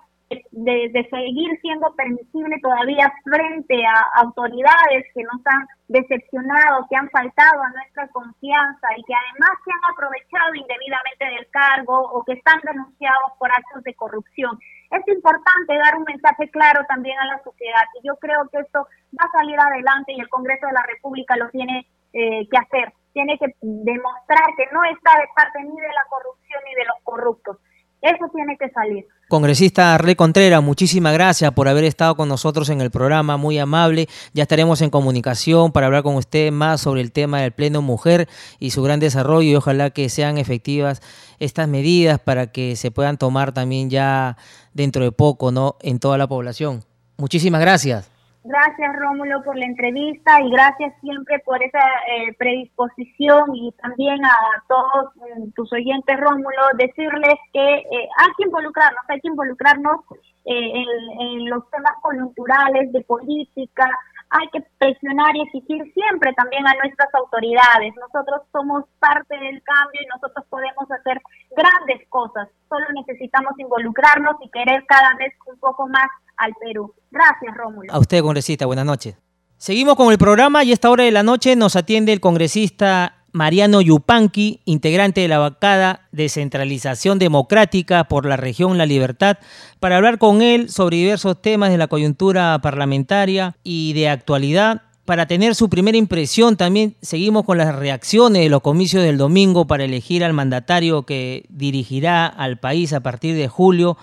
[0.52, 7.64] de, seguir siendo permisible todavía frente a autoridades que nos han decepcionado, que han faltado
[7.64, 12.60] a nuestra confianza y que además se han aprovechado indebidamente del cargo o que están
[12.64, 14.58] denunciados por actos de corrupción.
[14.92, 18.88] Es importante dar un mensaje claro también a la sociedad y yo creo que esto
[19.18, 22.94] va a salir adelante y el Congreso de la República lo tiene eh, que hacer.
[23.14, 27.04] Tiene que demostrar que no está de parte ni de la corrupción ni de los
[27.04, 27.58] corruptos.
[28.02, 29.06] Eso tiene que salir.
[29.32, 34.10] Congresista Arle Contreras, muchísimas gracias por haber estado con nosotros en el programa, muy amable.
[34.34, 38.28] Ya estaremos en comunicación para hablar con usted más sobre el tema del Pleno Mujer
[38.60, 41.02] y su gran desarrollo y ojalá que sean efectivas
[41.40, 44.36] estas medidas para que se puedan tomar también ya
[44.74, 45.78] dentro de poco, ¿no?
[45.80, 46.84] En toda la población.
[47.16, 48.11] Muchísimas gracias.
[48.44, 54.36] Gracias Rómulo por la entrevista y gracias siempre por esa eh, predisposición y también a
[54.68, 60.02] todos mm, tus oyentes Rómulo decirles que eh, hay que involucrarnos, hay que involucrarnos
[60.46, 60.86] eh,
[61.20, 63.86] en, los temas coyunturales de política,
[64.32, 67.94] hay que presionar y exigir siempre también a nuestras autoridades.
[67.96, 71.22] Nosotros somos parte del cambio y nosotros podemos hacer
[71.56, 76.10] grandes cosas, solo necesitamos involucrarnos y querer cada vez un poco más
[76.42, 76.94] al Perú.
[77.12, 77.94] Gracias, Rómulo.
[77.94, 79.16] A usted, congresista, buenas noches.
[79.58, 83.18] Seguimos con el programa y a esta hora de la noche nos atiende el congresista
[83.32, 89.38] Mariano Yupanqui, integrante de la bancada Descentralización Democrática por la región La Libertad,
[89.80, 94.82] para hablar con él sobre diversos temas de la coyuntura parlamentaria y de actualidad.
[95.06, 99.68] Para tener su primera impresión, también seguimos con las reacciones de los comicios del domingo
[99.68, 103.98] para elegir al mandatario que dirigirá al país a partir de julio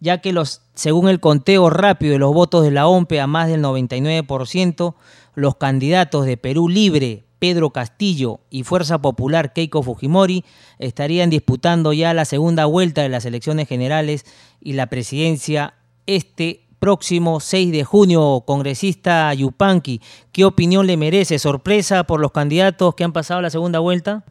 [0.00, 3.48] ya que los, según el conteo rápido de los votos de la OMPE a más
[3.48, 4.94] del 99%,
[5.34, 10.44] los candidatos de Perú Libre, Pedro Castillo y Fuerza Popular Keiko Fujimori
[10.78, 14.26] estarían disputando ya la segunda vuelta de las elecciones generales
[14.60, 15.74] y la presidencia
[16.06, 20.00] este próximo 6 de junio, congresista Yupanqui.
[20.32, 21.38] ¿Qué opinión le merece?
[21.38, 24.24] ¿Sorpresa por los candidatos que han pasado la segunda vuelta?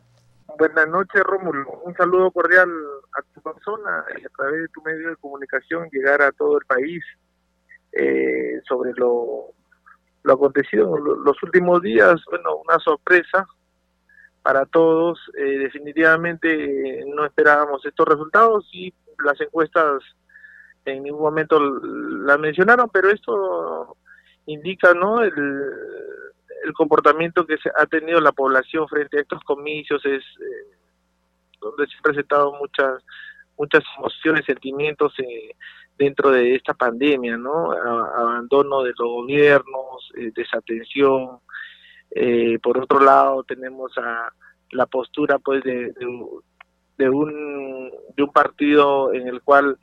[0.59, 1.71] Buenas noches, Rómulo.
[1.85, 2.69] Un saludo cordial
[3.17, 6.65] a tu persona y a través de tu medio de comunicación llegar a todo el
[6.65, 7.01] país
[7.93, 9.53] eh, sobre lo,
[10.23, 12.21] lo acontecido en los últimos días.
[12.29, 13.47] Bueno, una sorpresa
[14.43, 15.31] para todos.
[15.37, 18.93] Eh, definitivamente no esperábamos estos resultados y
[19.23, 20.03] las encuestas
[20.83, 23.95] en ningún momento la mencionaron, pero esto
[24.45, 25.33] indica no el,
[26.63, 30.77] el comportamiento que se ha tenido la población frente a estos comicios es eh,
[31.59, 33.03] donde se han presentado muchas
[33.57, 35.51] muchas emociones, sentimientos eh,
[35.97, 37.73] dentro de esta pandemia, ¿no?
[37.73, 41.39] abandono de los gobiernos, eh, desatención.
[42.63, 44.31] por otro lado, tenemos a
[44.71, 49.77] la postura, pues, de, de, un de un partido en el cual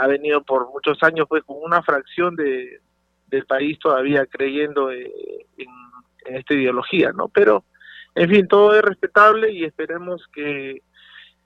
[0.00, 2.80] ha venido por muchos años, pues, con una fracción de,
[3.34, 5.10] del país todavía creyendo en,
[6.26, 7.28] esta ideología, ¿no?
[7.28, 7.64] Pero,
[8.14, 10.80] en fin, todo es respetable y esperemos que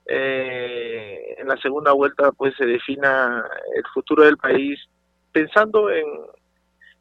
[0.06, 4.78] eh, en la segunda vuelta pues se defina el futuro del país
[5.32, 6.06] pensando en,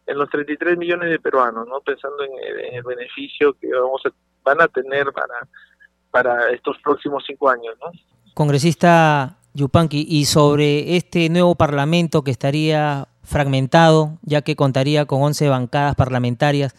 [0.08, 1.82] en los 33 millones de peruanos, ¿no?
[1.82, 4.10] Pensando en el, beneficio que vamos a,
[4.44, 5.48] van a tener para,
[6.10, 7.92] para estos próximos cinco años, ¿no?
[8.34, 15.50] Congresista Yupanqui, y sobre este nuevo parlamento que estaría fragmentado, ya que contaría con 11
[15.50, 16.76] bancadas parlamentarias.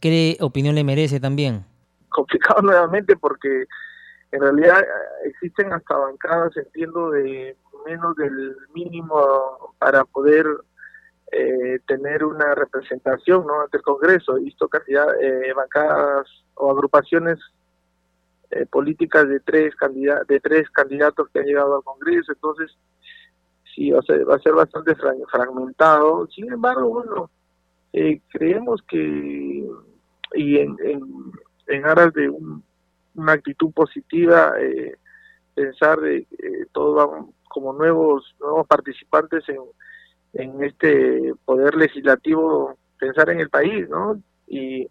[0.00, 1.64] ¿Qué opinión le merece también?
[2.08, 3.66] Complicado nuevamente porque
[4.32, 10.46] en realidad eh, existen hasta bancadas, entiendo, de menos del mínimo para poder
[11.32, 13.60] eh, tener una representación ¿no?
[13.60, 14.38] ante el Congreso.
[14.38, 17.38] He visto cantidad eh, bancadas o agrupaciones
[18.72, 19.74] políticas de tres,
[20.26, 22.32] de tres candidatos que han llegado al Congreso.
[22.32, 22.76] Entonces,
[23.74, 26.26] sí, va a ser, va a ser bastante fragmentado.
[26.28, 27.30] Sin embargo, bueno,
[27.92, 29.66] eh, creemos que,
[30.34, 30.76] y en,
[31.66, 32.28] en, aras de
[33.14, 34.96] una actitud positiva, eh,
[35.54, 36.26] pensar de
[36.72, 39.60] todos vamos como nuevos, nuevos participantes en,
[40.32, 44.22] en este poder legislativo, pensar en el país, ¿no?
[44.46, 44.88] Y,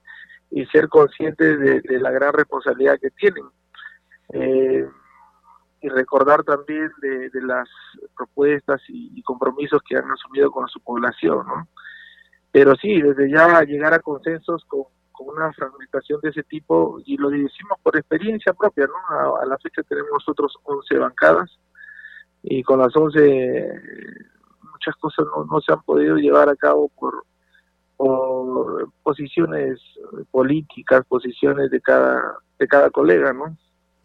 [0.51, 3.45] y ser conscientes de, la gran responsabilidad que tienen.
[4.33, 4.87] Eh,
[5.81, 7.69] y recordar también de, las
[8.15, 11.67] propuestas y, compromisos que han asumido con su población, ¿no?
[12.51, 14.85] Pero sí, desde ya llegar a consensos con,
[15.21, 19.35] una fragmentación de ese tipo, y lo decimos por experiencia propia, ¿no?
[19.35, 21.59] A, la fecha tenemos nosotros 11 bancadas,
[22.41, 23.81] y con las 11
[24.71, 27.25] muchas cosas no, no se han podido llevar a cabo por,
[27.97, 29.77] por posiciones
[30.31, 33.57] políticas, posiciones de cada, de cada colega, ¿no?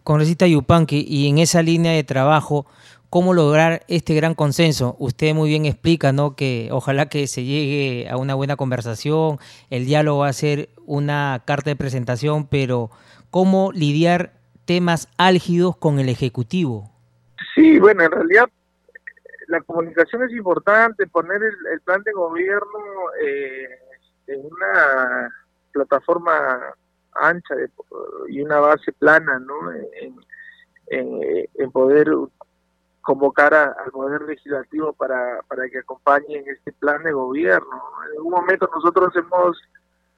[0.05, 2.67] Congresista Yupanqui, y en esa línea de trabajo,
[3.09, 4.97] ¿cómo lograr este gran consenso?
[4.99, 6.37] Usted muy bien explica, ¿no?
[6.37, 9.39] Que ojalá que se llegue a una buena conversación,
[9.71, 12.91] el diálogo va a ser una carta de presentación, pero
[13.31, 14.35] ¿cómo lidiar
[14.67, 16.91] temas álgidos con el Ejecutivo?
[17.55, 18.49] Sí, bueno, en realidad
[19.49, 21.41] la comunicación es importante, poner
[21.73, 22.79] el, plan de gobierno
[23.25, 23.69] eh,
[24.27, 25.31] en una
[25.73, 26.75] plataforma
[27.15, 27.55] ancha
[28.29, 29.73] y una base plana ¿no?
[29.73, 30.17] en,
[30.87, 32.09] en, poder
[33.01, 37.83] convocar al poder legislativo para, para que acompañe en este plan de gobierno.
[38.15, 39.61] En un momento nosotros hemos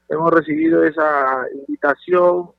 [0.08, 2.50] hemos recibido esa invitación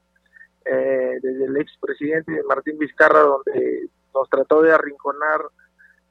[0.66, 5.42] eh, desde el expresidente Martín Vizcarra donde nos trató de arrinconar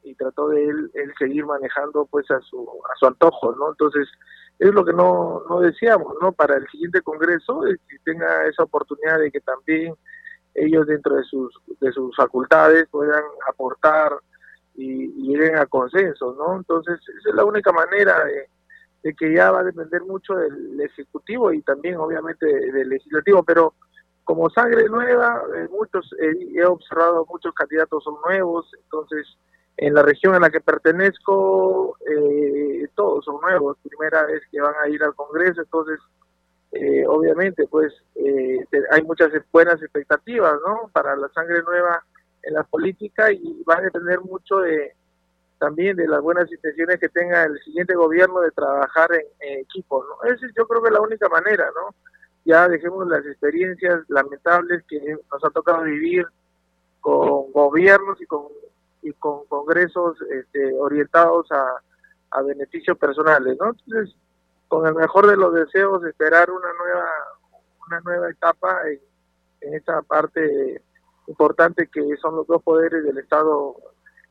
[0.07, 3.71] y trató de él, seguir manejando pues a su a su antojo, ¿no?
[3.71, 4.09] Entonces
[4.59, 6.33] es lo que no, no deseamos, ¿no?
[6.33, 9.95] Para el siguiente congreso, es que tenga esa oportunidad de que también
[10.55, 14.13] ellos dentro de sus, de sus facultades puedan aportar
[14.77, 16.57] y, lleguen a consenso, ¿no?
[16.57, 21.53] Entonces, esa es la única manera de, que ya va a depender mucho del Ejecutivo
[21.53, 23.75] y también, obviamente, del Legislativo, pero
[24.25, 29.27] como sangre nueva, eh, muchos, he observado muchos candidatos son nuevos, entonces
[29.79, 34.75] en la región en la que pertenezco, eh, todos son nuevos, primera vez que van
[34.83, 36.01] a ir al Congreso, entonces,
[36.73, 40.91] eh, obviamente, pues eh, hay muchas buenas expectativas, ¿no?
[40.93, 42.03] Para la sangre nueva
[42.43, 44.95] en la política y va a depender mucho de
[45.59, 49.11] también de las buenas intenciones que tenga el siguiente gobierno de trabajar
[49.41, 50.31] en, equipo, ¿no?
[50.31, 51.95] Esa es yo creo que la única manera, ¿no?
[52.45, 56.27] Ya dejemos las experiencias lamentables que nos ha tocado vivir
[57.01, 58.49] con gobiernos y con
[59.07, 61.81] y con congresos este, orientados a,
[62.33, 63.69] a beneficios personales, ¿no?
[63.71, 64.15] Entonces,
[64.69, 67.07] con el mejor de los deseos, esperar una nueva
[67.87, 68.99] una nueva etapa en,
[69.61, 70.83] en esta parte
[71.29, 73.77] importante que son los dos poderes del Estado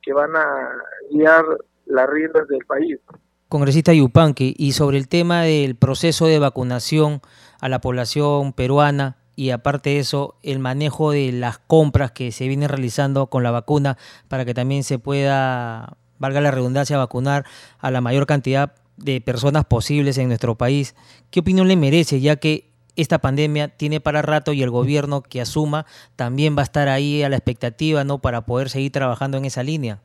[0.01, 0.71] que van a
[1.09, 1.45] guiar
[1.85, 2.99] las riendas del país.
[3.47, 7.21] Congresista Yupanqui, y sobre el tema del proceso de vacunación
[7.61, 12.47] a la población peruana y aparte de eso, el manejo de las compras que se
[12.47, 17.45] vienen realizando con la vacuna para que también se pueda, valga la redundancia, vacunar
[17.79, 20.95] a la mayor cantidad de personas posibles en nuestro país.
[21.31, 25.41] ¿Qué opinión le merece, ya que esta pandemia tiene para rato y el gobierno que
[25.41, 28.19] asuma también va a estar ahí a la expectativa, ¿no?
[28.19, 29.99] Para poder seguir trabajando en esa línea.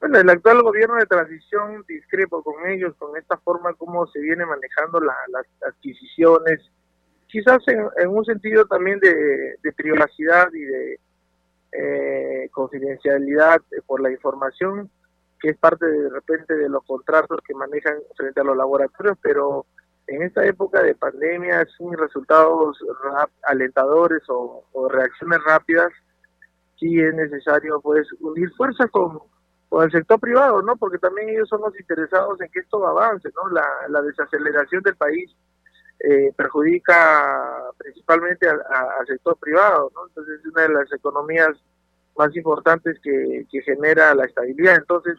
[0.00, 4.46] Bueno, el actual gobierno de transición discrepo con ellos, con esta forma como se viene
[4.46, 6.60] manejando las adquisiciones,
[7.30, 11.00] quizás en, un sentido también de, privacidad y de
[11.72, 14.90] eh, confidencialidad por la información,
[15.40, 19.64] que es parte de, repente de los contratos que manejan frente a los laboratorios, pero
[20.06, 22.78] en esta época de pandemia, sin resultados
[23.44, 25.92] alentadores o, reacciones rápidas,
[26.78, 29.20] sí es necesario pues unir fuerzas con,
[29.68, 30.76] con el sector privado, ¿no?
[30.76, 33.48] Porque también ellos son los interesados en que esto avance, ¿no?
[33.88, 35.30] La desaceleración del país
[36.02, 40.06] eh, perjudica principalmente al, sector privado, ¿no?
[40.06, 41.50] Entonces es una de las economías
[42.16, 44.76] más importantes que, genera la estabilidad.
[44.76, 45.18] Entonces,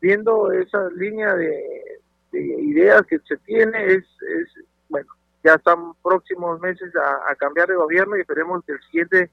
[0.00, 2.00] viendo esa línea de,
[2.32, 5.12] ideas que se tiene es, es bueno,
[5.44, 9.30] ya están próximos meses a, cambiar de gobierno y esperemos que el siguiente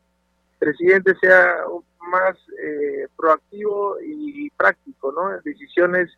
[0.59, 1.63] presidente sea
[2.11, 5.33] más eh, proactivo y práctico, ¿no?
[5.33, 6.09] En decisiones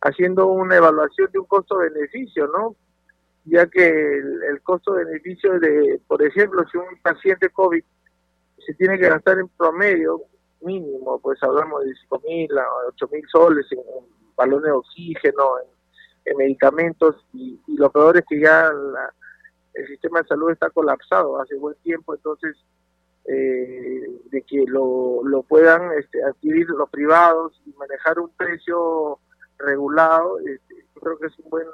[0.00, 2.76] haciendo una evaluación de un costo-beneficio, ¿no?
[3.44, 7.82] Ya que el, el costo-beneficio de, por ejemplo, si un paciente COVID
[8.64, 10.22] se tiene que gastar en promedio
[10.60, 13.80] mínimo, pues hablamos de 5 mil a 8 mil soles en,
[14.36, 15.58] balones de oxígeno,
[16.24, 18.70] en medicamentos y, lo peor es que ya
[19.74, 22.56] el sistema de salud está colapsado hace buen tiempo, entonces
[23.26, 29.18] eh, de que lo, lo puedan este, adquirir los privados y manejar un precio
[29.58, 31.66] regulado, este, yo creo que es un buen,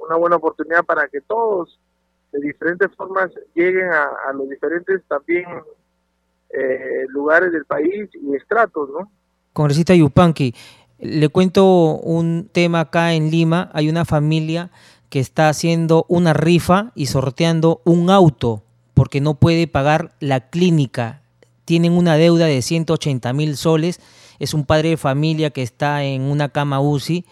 [0.00, 1.78] una buena oportunidad para que todos
[2.32, 5.46] de diferentes formas lleguen a, los diferentes también
[6.50, 9.10] eh, lugares del país y estratos, ¿no?
[9.52, 10.54] Congresista Yupanqui,
[11.00, 13.70] le cuento un tema acá en Lima.
[13.72, 14.70] Hay una familia
[15.08, 18.62] que está haciendo una rifa y sorteando un auto
[18.94, 21.22] porque no puede pagar la clínica.
[21.64, 24.00] Tienen una deuda de 180 mil soles.
[24.38, 27.24] Es un padre de familia que está en una cama UCI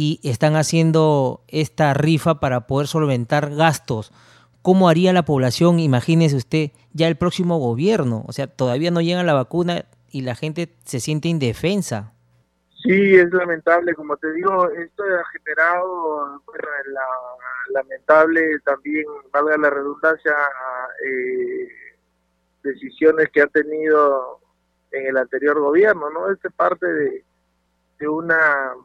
[0.00, 4.12] y están haciendo esta rifa para poder solventar gastos.
[4.62, 5.80] ¿Cómo haría la población?
[5.80, 8.22] Imagínese usted, ya el próximo gobierno.
[8.28, 12.12] O sea, todavía no llega la vacuna y la gente se siente indefensa.
[12.80, 19.70] Sí, es lamentable, como te digo, esto ha generado, bueno, la, lamentable también, valga la
[19.70, 20.32] redundancia,
[21.04, 21.68] eh,
[22.62, 24.38] decisiones que ha tenido
[24.92, 26.30] en el anterior gobierno, ¿no?
[26.30, 27.24] Es parte de,
[27.98, 28.76] de una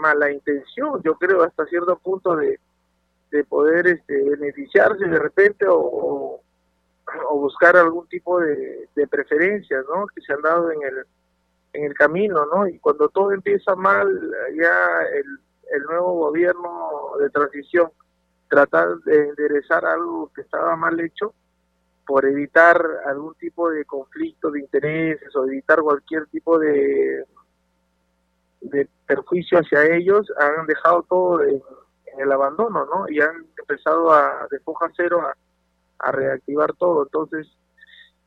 [0.00, 2.58] mala intención, yo creo, hasta cierto punto de,
[3.30, 6.40] de poder este, beneficiarse de repente o,
[7.30, 10.06] o buscar algún tipo de, de preferencias, ¿no?
[10.06, 11.06] Que se han dado en el
[11.72, 12.66] en el camino, ¿no?
[12.66, 14.08] Y cuando todo empieza mal,
[14.54, 15.24] ya el,
[15.72, 17.90] el nuevo gobierno de transición
[18.48, 21.34] tratar de enderezar algo que estaba mal hecho
[22.06, 27.24] por evitar algún tipo de conflicto de intereses o evitar cualquier tipo de,
[28.62, 31.62] de perjuicio hacia ellos, han dejado todo en,
[32.18, 33.08] el abandono, ¿no?
[33.08, 35.22] Y han empezado a, de foja cero
[35.98, 37.04] a, reactivar todo.
[37.04, 37.46] Entonces,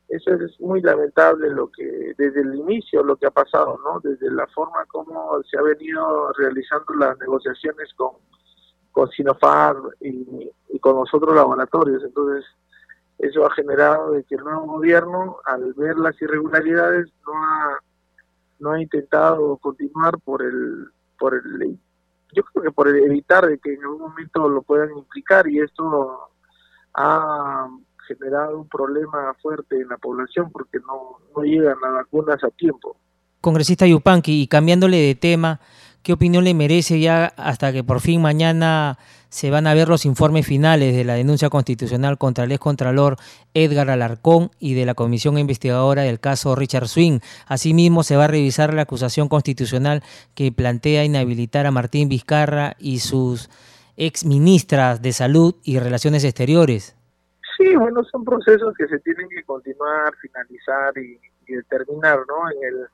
[0.08, 4.30] eso es muy lamentable lo que desde el inicio lo que ha pasado no desde
[4.30, 8.12] la forma como se ha venido realizando las negociaciones con
[8.92, 12.44] con Sinopharm y, con los otros laboratorios entonces
[13.18, 17.80] eso ha generado de que el nuevo gobierno al ver las irregularidades no ha
[18.58, 20.86] no ha intentado continuar por el
[21.18, 21.78] por el
[22.34, 26.30] yo creo que por evitar de que en algún momento lo puedan implicar y esto
[26.94, 27.68] ha
[28.06, 32.96] generado un problema fuerte en la población porque no, no llegan las vacunas a tiempo.
[33.40, 35.60] Congresista Yupanqui, y cambiándole de tema,
[36.06, 38.96] ¿qué opinión le merece ya hasta que por fin mañana
[39.28, 43.16] se van a ver los informes finales de la denuncia constitucional contra el excontralor
[43.54, 47.18] Edgar Alarcón y de la comisión investigadora del caso Richard Swing?
[47.48, 50.04] Asimismo, se va a revisar la acusación constitucional
[50.36, 53.50] que plantea inhabilitar a Martín Vizcarra y sus
[53.96, 56.94] ex ministras de Salud y Relaciones Exteriores.
[57.58, 61.18] Sí, bueno, son procesos que se tienen que continuar, finalizar y,
[61.52, 62.48] determinar, ¿no?
[62.52, 62.86] En el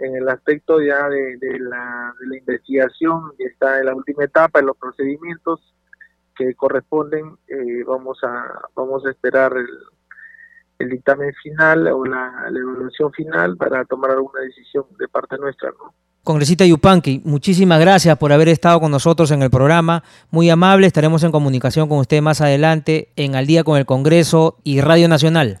[0.00, 4.66] en el aspecto ya de, la, de la investigación, está en la última etapa, en
[4.66, 5.60] los procedimientos
[6.36, 9.68] que corresponden, eh, vamos a vamos a esperar el,
[10.78, 15.70] el dictamen final o la, la evaluación final para tomar alguna decisión de parte nuestra,
[15.70, 15.92] ¿no?
[16.22, 20.02] Congresista Yupanqui, muchísimas gracias por haber estado con nosotros en el programa.
[20.30, 24.58] Muy amable, estaremos en comunicación con usted más adelante en Al día con el Congreso
[24.62, 25.60] y Radio Nacional.